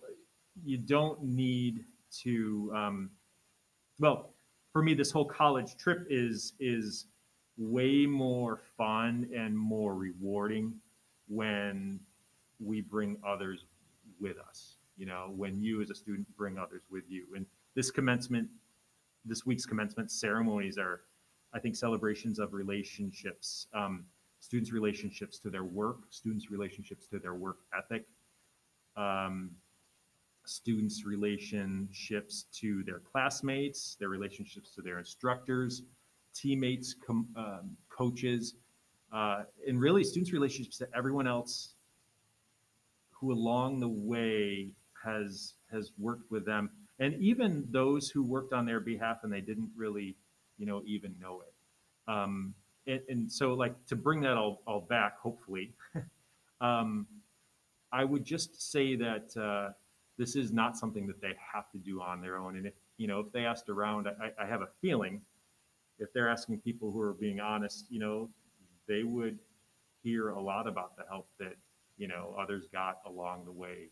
you 0.65 0.79
don't 0.79 1.23
need 1.23 1.85
to. 2.23 2.73
Um, 2.75 3.11
well, 3.99 4.35
for 4.73 4.83
me, 4.83 4.95
this 4.95 5.11
whole 5.11 5.25
college 5.25 5.77
trip 5.77 6.07
is 6.11 6.55
is 6.59 7.07
way 7.57 8.07
more 8.07 8.61
fun 8.77 9.29
and 9.35 9.57
more 9.57 9.95
rewarding 9.95 10.75
when 11.29 12.01
we 12.61 12.81
bring 12.81 13.17
others 13.27 13.65
with 14.21 14.37
us. 14.39 14.77
You 14.97 15.07
know, 15.07 15.33
when 15.35 15.61
you 15.61 15.81
as 15.83 15.91
a 15.91 15.95
student 15.95 16.27
bring 16.37 16.59
others 16.59 16.83
with 16.91 17.05
you. 17.09 17.27
And 17.35 17.47
this 17.75 17.91
commencement, 17.91 18.49
this 19.25 19.47
week's 19.47 19.67
commencement 19.67 20.11
ceremonies 20.11 20.79
are, 20.79 21.01
I 21.55 21.59
think, 21.59 21.77
celebrations 21.77 22.39
of 22.39 22.53
relationships, 22.53 23.67
um, 23.75 24.05
students' 24.41 24.73
relationships 24.73 25.39
to 25.41 25.51
their 25.51 25.65
work, 25.65 25.99
students' 26.11 26.51
relationships 26.51 27.07
to 27.09 27.19
their 27.19 27.35
work 27.35 27.59
ethic, 27.77 28.07
um, 28.97 29.51
students' 30.45 31.05
relationships 31.05 32.47
to 32.53 32.83
their 32.85 32.99
classmates, 32.99 33.97
their 33.99 34.09
relationships 34.09 34.75
to 34.75 34.83
their 34.83 34.99
instructors, 34.99 35.83
teammates, 36.35 36.95
com- 36.95 37.29
um, 37.37 37.77
coaches, 37.89 38.55
uh, 39.13 39.43
and 39.67 39.81
really 39.81 40.05
students' 40.05 40.33
relationships 40.33 40.79
to 40.79 40.89
everyone 40.97 41.27
else 41.27 41.75
who 43.11 43.33
along 43.33 43.79
the 43.81 43.89
way 43.89 44.71
has 45.05 45.55
has 45.71 45.93
worked 45.99 46.31
with 46.31 46.45
them, 46.45 46.71
and 46.99 47.15
even 47.15 47.65
those 47.71 48.09
who 48.09 48.23
worked 48.23 48.53
on 48.53 48.67
their 48.67 48.81
behalf 48.81 49.19
and 49.23 49.33
they 49.33 49.41
didn't 49.41 49.71
really, 49.77 50.17
you 50.59 50.67
know, 50.67 50.83
even 50.87 51.15
know 51.21 51.43
it. 51.43 52.11
Um, 52.11 52.55
and, 52.87 53.01
and, 53.09 53.33
so, 53.33 53.55
like 53.55 53.75
to 53.87 53.97
bring 53.97 54.21
that 54.23 54.37
all, 54.37 54.61
all 54.67 54.81
back, 54.81 55.19
hopefully, 55.19 55.73
um, 56.61 57.07
I 57.93 58.05
would 58.05 58.25
just 58.25 58.73
say 58.73 58.97
that 58.97 59.37
uh, 59.37 59.73
this 60.19 60.35
is 60.35 60.53
not 60.53 60.77
something 60.77 61.07
that 61.07 61.21
they 61.21 61.33
have 61.55 61.71
to 61.71 61.79
do 61.79 62.01
on 62.03 62.21
their 62.21 62.37
own. 62.37 62.57
And 62.57 62.67
if 62.67 62.75
you 62.97 63.07
know, 63.07 63.21
if 63.21 63.33
they 63.33 63.45
asked 63.45 63.69
around, 63.69 64.09
I, 64.09 64.31
I 64.43 64.47
have 64.47 64.63
a 64.63 64.69
feeling 64.81 65.21
if 65.99 66.13
they're 66.13 66.29
asking 66.29 66.59
people 66.59 66.91
who 66.91 67.01
are 67.01 67.15
being 67.15 67.41
honest, 67.41 67.87
you 67.91 67.99
know, 67.99 68.29
they 68.89 69.03
would 69.03 69.39
hear 70.03 70.31
a 70.31 70.41
lot 70.41 70.67
about 70.67 70.97
the 70.97 71.05
help 71.09 71.29
that, 71.39 71.55
you 71.97 72.09
know, 72.09 72.35
others 72.39 72.67
got 72.73 72.99
along 73.07 73.45
the 73.45 73.53
way, 73.53 73.91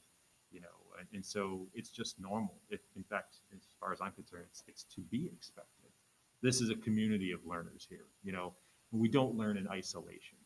you 0.51 0.61
know, 0.61 0.67
and, 0.99 1.07
and 1.13 1.25
so 1.25 1.67
it's 1.75 1.91
just 1.91 2.19
normal. 2.21 2.55
If, 2.69 2.81
in 2.97 3.05
fact, 3.05 3.37
as 3.55 3.63
far 3.79 3.93
as 3.93 4.01
I'm 4.01 4.13
concerned, 4.13 4.45
it's, 4.51 4.65
it's 4.67 4.85
to 4.95 5.01
be 5.03 5.31
expected. 5.33 5.91
This 6.43 6.61
is 6.61 6.71
a 6.71 6.75
community 6.75 7.33
of 7.33 7.41
learners 7.47 7.87
here, 7.89 8.07
you 8.25 8.33
know, 8.33 8.55
we 8.93 9.09
don't 9.09 9.37
learn 9.37 9.57
in 9.57 9.69
isolation. 9.69 10.39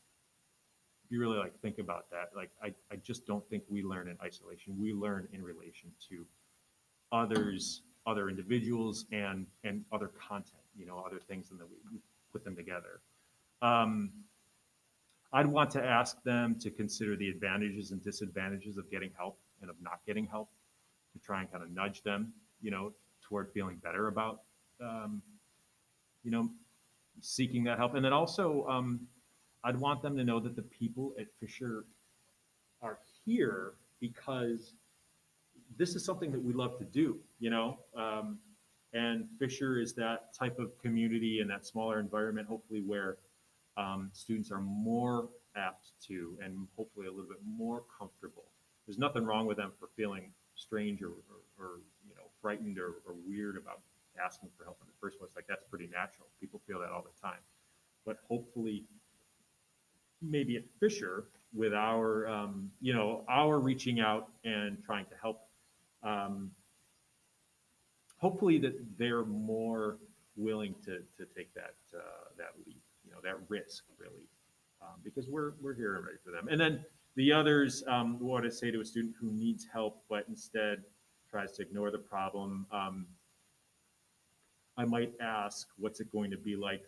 You 1.09 1.21
really 1.21 1.39
like 1.39 1.59
think 1.61 1.79
about 1.79 2.11
that, 2.11 2.31
like 2.37 2.51
I, 2.63 2.75
I 2.93 2.97
just 2.97 3.27
don't 3.27 3.49
think 3.49 3.63
we 3.69 3.83
learn 3.83 4.09
in 4.09 4.17
isolation. 4.23 4.75
We 4.79 4.93
learn 4.93 5.29
in 5.33 5.43
relation 5.43 5.93
to 6.11 6.27
others, 7.13 7.83
other 8.07 8.29
individuals 8.29 9.07
and 9.13 9.47
and 9.65 9.85
other 9.93 10.09
content 10.09 10.65
you 10.77 10.87
know, 10.87 11.03
other 11.07 11.19
things 11.19 11.51
and 11.51 11.61
then 11.61 11.67
we 11.93 11.99
put 12.33 12.45
them 12.45 12.57
together. 12.57 13.01
Um, 13.63 14.11
I'd 15.33 15.47
want 15.47 15.71
to 15.71 15.85
ask 15.85 16.23
them 16.23 16.57
to 16.61 16.71
consider 16.71 17.17
the 17.17 17.29
advantages 17.29 17.91
and 17.91 18.03
disadvantages 18.03 18.77
of 18.77 18.91
getting 18.91 19.11
help 19.17 19.39
and 19.61 19.71
of 19.71 19.77
not 19.81 20.01
getting 20.07 20.27
help 20.27 20.49
to 21.13 21.19
try 21.19 21.41
and 21.41 21.51
kind 21.51 21.63
of 21.63 21.71
nudge 21.71 22.03
them, 22.03 22.33
you 22.61 22.71
know, 22.71 22.93
toward 23.23 23.51
feeling 23.53 23.77
better 23.77 24.09
about, 24.09 24.43
um, 24.81 25.23
you 26.23 26.31
know, 26.31 26.49
seeking 27.21 27.65
that 27.65 27.79
help. 27.79 27.95
And 27.95 28.05
then 28.05 28.13
also, 28.13 28.67
um, 28.69 29.01
I'd 29.65 29.79
want 29.79 30.03
them 30.03 30.17
to 30.17 30.25
know 30.25 30.41
that 30.41 30.57
the 30.57 30.63
people 30.63 31.15
at 31.19 31.27
Fisher 31.41 31.85
are 32.83 32.99
here 33.25 33.75
because 34.01 34.75
this 35.77 35.95
is 35.95 36.05
something 36.05 36.31
that 36.33 36.43
we 36.43 36.53
love 36.53 36.79
to 36.79 36.85
do, 36.85 37.19
you 37.39 37.51
know. 37.51 37.79
Um, 37.97 38.39
and 38.93 39.27
Fisher 39.39 39.81
is 39.81 39.93
that 39.95 40.33
type 40.39 40.59
of 40.59 40.79
community 40.79 41.41
and 41.41 41.51
that 41.51 41.67
smaller 41.67 41.99
environment, 41.99 42.47
hopefully, 42.47 42.81
where 42.81 43.19
um, 43.77 44.11
students 44.13 44.51
are 44.53 44.61
more 44.61 45.29
apt 45.57 45.93
to 46.07 46.37
and 46.43 46.67
hopefully 46.77 47.07
a 47.07 47.11
little 47.11 47.29
bit 47.29 47.41
more 47.45 47.83
comfortable. 47.99 48.45
There's 48.87 48.99
nothing 48.99 49.25
wrong 49.25 49.47
with 49.47 49.57
them 49.57 49.73
for 49.79 49.89
feeling 49.97 50.31
strange 50.55 51.03
or, 51.03 51.09
or, 51.09 51.41
or 51.59 51.71
you 52.09 52.15
know 52.15 52.25
frightened 52.41 52.79
or, 52.79 53.03
or, 53.07 53.15
weird 53.27 53.57
about 53.57 53.81
asking 54.25 54.51
for 54.57 54.65
help 54.65 54.79
in 54.81 54.87
the 54.87 54.95
first 55.01 55.19
place. 55.19 55.31
Like 55.35 55.47
that's 55.49 55.65
pretty 55.69 55.89
natural. 55.93 56.29
People 56.41 56.61
feel 56.67 56.79
that 56.81 56.91
all 56.91 57.03
the 57.03 57.21
time. 57.21 57.41
But 58.07 58.19
hopefully, 58.29 58.85
maybe 60.23 60.57
at 60.57 60.65
Fisher, 60.79 61.25
with 61.55 61.73
our 61.73 62.29
um, 62.29 62.71
you 62.81 62.93
know 62.93 63.25
our 63.29 63.59
reaching 63.59 64.01
out 64.01 64.29
and 64.45 64.79
trying 64.85 65.07
to 65.07 65.15
help 65.21 65.44
um, 66.05 66.51
hopefully 68.19 68.59
that 68.59 68.75
they're 68.99 69.25
more 69.25 69.99
willing 70.37 70.75
to, 70.85 70.99
to 71.17 71.27
take 71.37 71.53
that 71.55 71.75
uh, 71.97 72.29
that 72.37 72.51
leap, 72.67 72.83
you 73.05 73.11
know, 73.11 73.19
that 73.23 73.37
risk 73.49 73.85
really, 73.99 74.29
um, 74.83 75.01
because 75.03 75.29
we're 75.29 75.53
we're 75.61 75.75
here 75.75 75.97
and 75.97 76.05
ready 76.05 76.19
for 76.25 76.31
them. 76.31 76.49
And 76.49 76.61
then 76.61 76.85
the 77.17 77.33
others, 77.33 77.85
um, 77.87 78.19
what 78.19 78.45
I 78.45 78.49
say 78.49 78.71
to 78.71 78.81
a 78.81 78.85
student 78.85 79.15
who 79.21 79.31
needs 79.31 79.67
help 79.73 80.03
but 80.09 80.25
instead 80.29 80.83
tries 81.31 81.53
to 81.53 81.63
ignore 81.63 81.91
the 81.91 81.99
problem, 81.99 82.67
um, 82.73 83.07
I 84.77 84.85
might 84.85 85.13
ask, 85.21 85.69
what's 85.79 86.01
it 86.01 86.11
going 86.13 86.31
to 86.33 86.37
be 86.37 86.57
like 86.57 86.83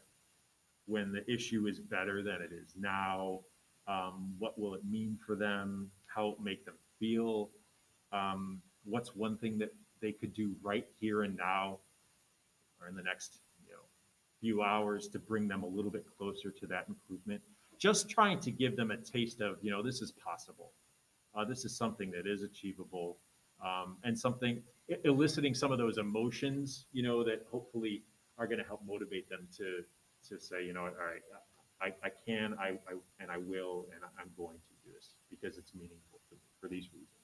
when 0.87 1.13
the 1.13 1.29
issue 1.33 1.67
is 1.69 1.79
better 1.79 2.23
than 2.23 2.37
it 2.43 2.51
is 2.53 2.75
now? 2.79 3.41
Um, 3.89 4.35
what 4.39 4.59
will 4.59 4.75
it 4.75 4.85
mean 4.85 5.17
for 5.25 5.37
them? 5.37 5.91
How 6.13 6.31
it 6.31 6.41
make 6.43 6.65
them 6.65 6.75
feel? 6.99 7.51
What's 8.87 9.15
one 9.15 9.37
thing 9.37 9.59
that 9.59 9.75
they 10.01 10.13
could 10.13 10.33
do 10.33 10.55
right 10.63 10.87
here 11.01 11.23
and 11.23 11.37
now 11.37 11.79
or 12.81 12.89
in 12.89 12.97
the 12.97 13.03
next 13.03 13.41
you 13.67 13.73
know 13.73 13.81
few 14.41 14.63
hours 14.63 15.09
to 15.09 15.19
bring 15.19 15.49
them 15.49 15.63
a 15.63 15.67
little 15.67 15.91
bit 15.91 16.05
closer 16.17 16.51
to 16.51 16.67
that 16.69 16.87
improvement? 16.89 17.41
Just 17.79 18.09
trying 18.09 18.41
to 18.41 18.51
give 18.51 18.77
them 18.77 18.91
a 18.91 18.97
taste 18.97 19.41
of 19.41 19.59
you 19.63 19.71
know 19.71 19.83
this 19.83 20.01
is 20.01 20.13
possible. 20.13 20.73
Uh, 21.35 21.45
this 21.45 21.65
is 21.65 21.77
something 21.77 22.11
that 22.13 22.27
is 22.27 22.43
achievable. 22.43 23.19
Um, 23.65 23.97
and 24.05 24.19
something 24.19 24.63
eliciting 25.05 25.55
some 25.55 25.73
of 25.73 25.79
those 25.79 25.99
emotions 25.99 26.87
you 26.93 27.03
know 27.03 27.25
that 27.25 27.45
hopefully 27.51 28.03
are 28.39 28.47
going 28.47 28.59
to 28.59 28.65
help 28.65 28.83
motivate 28.87 29.29
them 29.29 29.49
to 29.57 29.83
to 30.29 30.41
say 30.41 30.65
you 30.65 30.73
know 30.73 30.83
all 30.83 30.87
right 30.87 31.23
I, 31.81 31.87
I 32.07 32.11
can 32.27 32.55
I, 32.59 32.79
I 32.89 32.95
and 33.21 33.31
I 33.31 33.39
will 33.39 33.87
and 33.95 34.05
I'm 34.19 34.31
going 34.37 34.57
to 34.57 34.73
do 34.85 34.95
this 34.95 35.15
because 35.31 35.59
it's 35.59 35.75
meaningful 35.75 36.21
for, 36.29 36.37
for 36.61 36.69
these 36.69 36.89
reasons 36.93 37.16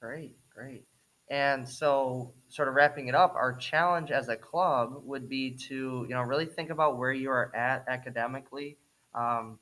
Great, 0.00 0.36
great. 0.54 0.84
And 1.30 1.68
so, 1.68 2.32
sort 2.48 2.68
of 2.68 2.74
wrapping 2.74 3.08
it 3.08 3.14
up, 3.14 3.34
our 3.34 3.52
challenge 3.54 4.10
as 4.10 4.28
a 4.28 4.36
club 4.36 5.02
would 5.04 5.28
be 5.28 5.50
to, 5.68 6.06
you 6.08 6.14
know, 6.14 6.22
really 6.22 6.46
think 6.46 6.70
about 6.70 6.96
where 6.96 7.12
you 7.12 7.30
are 7.30 7.54
at 7.54 7.84
academically. 7.88 8.78
Um, 9.14 9.58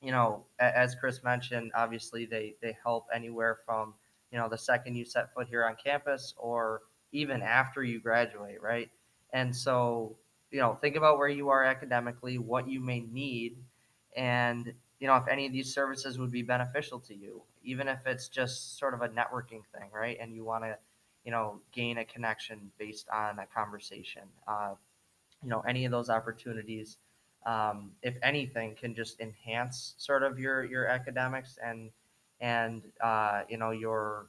you 0.00 0.12
know, 0.12 0.44
as 0.60 0.94
Chris 0.94 1.24
mentioned, 1.24 1.72
obviously 1.74 2.24
they 2.24 2.54
they 2.62 2.76
help 2.84 3.06
anywhere 3.12 3.58
from, 3.66 3.94
you 4.30 4.38
know, 4.38 4.48
the 4.48 4.58
second 4.58 4.94
you 4.94 5.04
set 5.04 5.32
foot 5.34 5.48
here 5.48 5.64
on 5.64 5.74
campus 5.82 6.34
or 6.36 6.82
even 7.10 7.42
after 7.42 7.82
you 7.82 8.00
graduate, 8.00 8.62
right? 8.62 8.90
And 9.32 9.54
so, 9.56 10.18
you 10.52 10.60
know, 10.60 10.74
think 10.80 10.94
about 10.94 11.18
where 11.18 11.28
you 11.28 11.48
are 11.48 11.64
academically, 11.64 12.38
what 12.38 12.68
you 12.68 12.78
may 12.80 13.00
need, 13.00 13.56
and 14.16 14.72
you 15.00 15.06
know, 15.06 15.16
if 15.16 15.28
any 15.28 15.46
of 15.46 15.52
these 15.52 15.72
services 15.72 16.18
would 16.18 16.30
be 16.30 16.42
beneficial 16.42 16.98
to 17.00 17.14
you, 17.14 17.42
even 17.64 17.88
if 17.88 18.00
it's 18.06 18.28
just 18.28 18.78
sort 18.78 18.94
of 18.94 19.02
a 19.02 19.08
networking 19.08 19.62
thing, 19.72 19.90
right? 19.92 20.16
And 20.20 20.34
you 20.34 20.44
want 20.44 20.64
to, 20.64 20.76
you 21.24 21.30
know, 21.30 21.60
gain 21.72 21.98
a 21.98 22.04
connection 22.04 22.70
based 22.78 23.08
on 23.10 23.38
a 23.38 23.46
conversation. 23.46 24.22
Uh, 24.46 24.74
you 25.42 25.50
know, 25.50 25.60
any 25.60 25.84
of 25.84 25.92
those 25.92 26.10
opportunities, 26.10 26.96
um, 27.46 27.92
if 28.02 28.16
anything, 28.22 28.74
can 28.74 28.94
just 28.94 29.20
enhance 29.20 29.94
sort 29.98 30.22
of 30.24 30.38
your 30.38 30.64
your 30.64 30.86
academics 30.86 31.58
and 31.64 31.90
and 32.40 32.82
uh, 33.00 33.42
you 33.48 33.56
know 33.56 33.70
your 33.70 34.26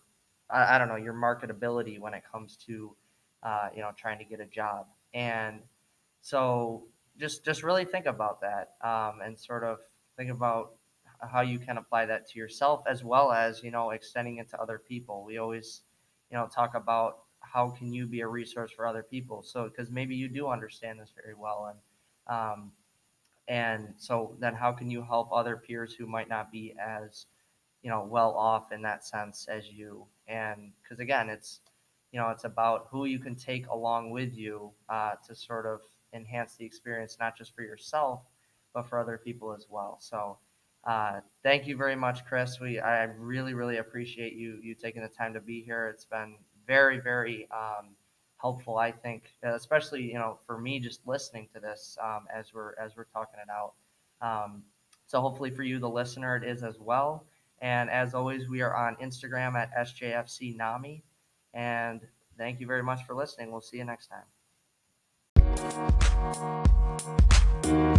I, 0.50 0.76
I, 0.76 0.78
don't 0.78 0.88
know 0.88 0.96
your 0.96 1.14
marketability 1.14 2.00
when 2.00 2.14
it 2.14 2.24
comes 2.32 2.58
to 2.68 2.96
uh, 3.42 3.70
you 3.76 3.82
know 3.82 3.92
trying 3.98 4.20
to 4.20 4.26
get 4.26 4.40
a 4.40 4.46
job. 4.46 4.86
And 5.14 5.62
so 6.22 6.84
just 7.18 7.44
just 7.44 7.64
really 7.64 7.86
think 7.86 8.06
about 8.06 8.42
that 8.42 8.74
um, 8.88 9.22
and 9.24 9.38
sort 9.38 9.64
of 9.64 9.80
think 10.20 10.32
about 10.32 10.74
how 11.32 11.42
you 11.42 11.58
can 11.58 11.78
apply 11.78 12.06
that 12.06 12.30
to 12.30 12.38
yourself 12.38 12.84
as 12.88 13.04
well 13.04 13.32
as 13.32 13.64
you 13.64 13.72
know 13.72 13.92
extending 13.92 14.38
it 14.38 14.50
to 14.50 14.62
other 14.62 14.78
people. 14.78 15.24
We 15.26 15.38
always 15.38 15.82
you 16.30 16.38
know 16.38 16.48
talk 16.54 16.76
about 16.76 17.20
how 17.40 17.70
can 17.70 17.94
you 17.94 18.06
be 18.06 18.20
a 18.22 18.28
resource 18.28 18.72
for 18.72 18.86
other 18.86 19.02
people. 19.02 19.42
So 19.44 19.64
because 19.64 19.90
maybe 19.90 20.16
you 20.16 20.28
do 20.28 20.50
understand 20.50 21.00
this 21.00 21.14
very 21.16 21.36
well 21.36 21.72
and 21.72 22.38
um, 22.38 22.72
and 23.48 23.94
so 23.98 24.36
then 24.40 24.54
how 24.54 24.72
can 24.74 24.92
you 24.92 25.02
help 25.02 25.30
other 25.32 25.56
peers 25.58 25.94
who 25.94 26.06
might 26.06 26.30
not 26.30 26.52
be 26.52 26.76
as 26.80 27.26
you 27.82 27.90
know 27.90 28.04
well 28.04 28.36
off 28.36 28.74
in 28.74 28.82
that 28.82 29.06
sense 29.06 29.48
as 29.50 29.72
you? 29.72 30.06
And 30.28 30.74
because 30.84 31.00
again 31.00 31.30
it's 31.30 31.62
you 32.12 32.20
know 32.20 32.30
it's 32.30 32.44
about 32.44 32.88
who 32.92 33.06
you 33.06 33.20
can 33.20 33.36
take 33.36 33.68
along 33.68 34.12
with 34.12 34.36
you 34.36 34.72
uh, 34.90 35.14
to 35.28 35.34
sort 35.34 35.66
of 35.66 35.80
enhance 36.14 36.56
the 36.56 36.66
experience 36.66 37.18
not 37.20 37.38
just 37.38 37.56
for 37.56 37.62
yourself 37.62 38.22
but 38.74 38.88
for 38.88 39.00
other 39.00 39.20
people 39.24 39.54
as 39.54 39.68
well 39.70 39.98
so 40.00 40.38
uh, 40.86 41.20
thank 41.44 41.68
you 41.68 41.76
very 41.76 41.96
much 41.96 42.26
chris 42.26 42.60
we 42.60 42.80
i 42.80 43.04
really 43.04 43.54
really 43.54 43.78
appreciate 43.78 44.34
you 44.34 44.60
you 44.62 44.74
taking 44.74 45.02
the 45.02 45.10
time 45.10 45.34
to 45.34 45.42
be 45.42 45.62
here 45.62 45.88
it's 45.88 46.06
been 46.06 46.36
very 46.66 47.00
very 47.00 47.48
um, 47.52 47.90
helpful 48.38 48.78
i 48.78 48.92
think 48.92 49.32
especially 49.44 50.02
you 50.02 50.16
know 50.16 50.40
for 50.46 50.58
me 50.58 50.80
just 50.80 51.06
listening 51.06 51.48
to 51.54 51.60
this 51.60 51.98
um, 52.02 52.26
as 52.34 52.54
we're 52.54 52.74
as 52.80 52.96
we're 52.96 53.06
talking 53.06 53.40
it 53.40 53.50
out 53.52 53.74
um, 54.22 54.64
so 55.06 55.20
hopefully 55.22 55.50
for 55.50 55.64
you 55.64 55.80
the 55.80 55.90
listener 55.90 56.36
it 56.38 56.44
is 56.44 56.64
as 56.64 56.80
well 56.80 57.26
and 57.62 57.90
as 57.90 58.14
always, 58.14 58.48
we 58.48 58.62
are 58.62 58.76
on 58.76 58.96
Instagram 58.98 59.56
at 59.56 59.76
SJFC 59.76 60.56
NAMI. 60.56 61.04
And 61.54 62.02
thank 62.38 62.60
you 62.60 62.68
very 62.68 62.84
much 62.84 63.04
for 63.06 63.16
listening. 63.16 63.52
We'll 63.52 63.62
see 63.62 63.78
you 63.78 63.86
next 63.86 64.10
time. 67.64 67.99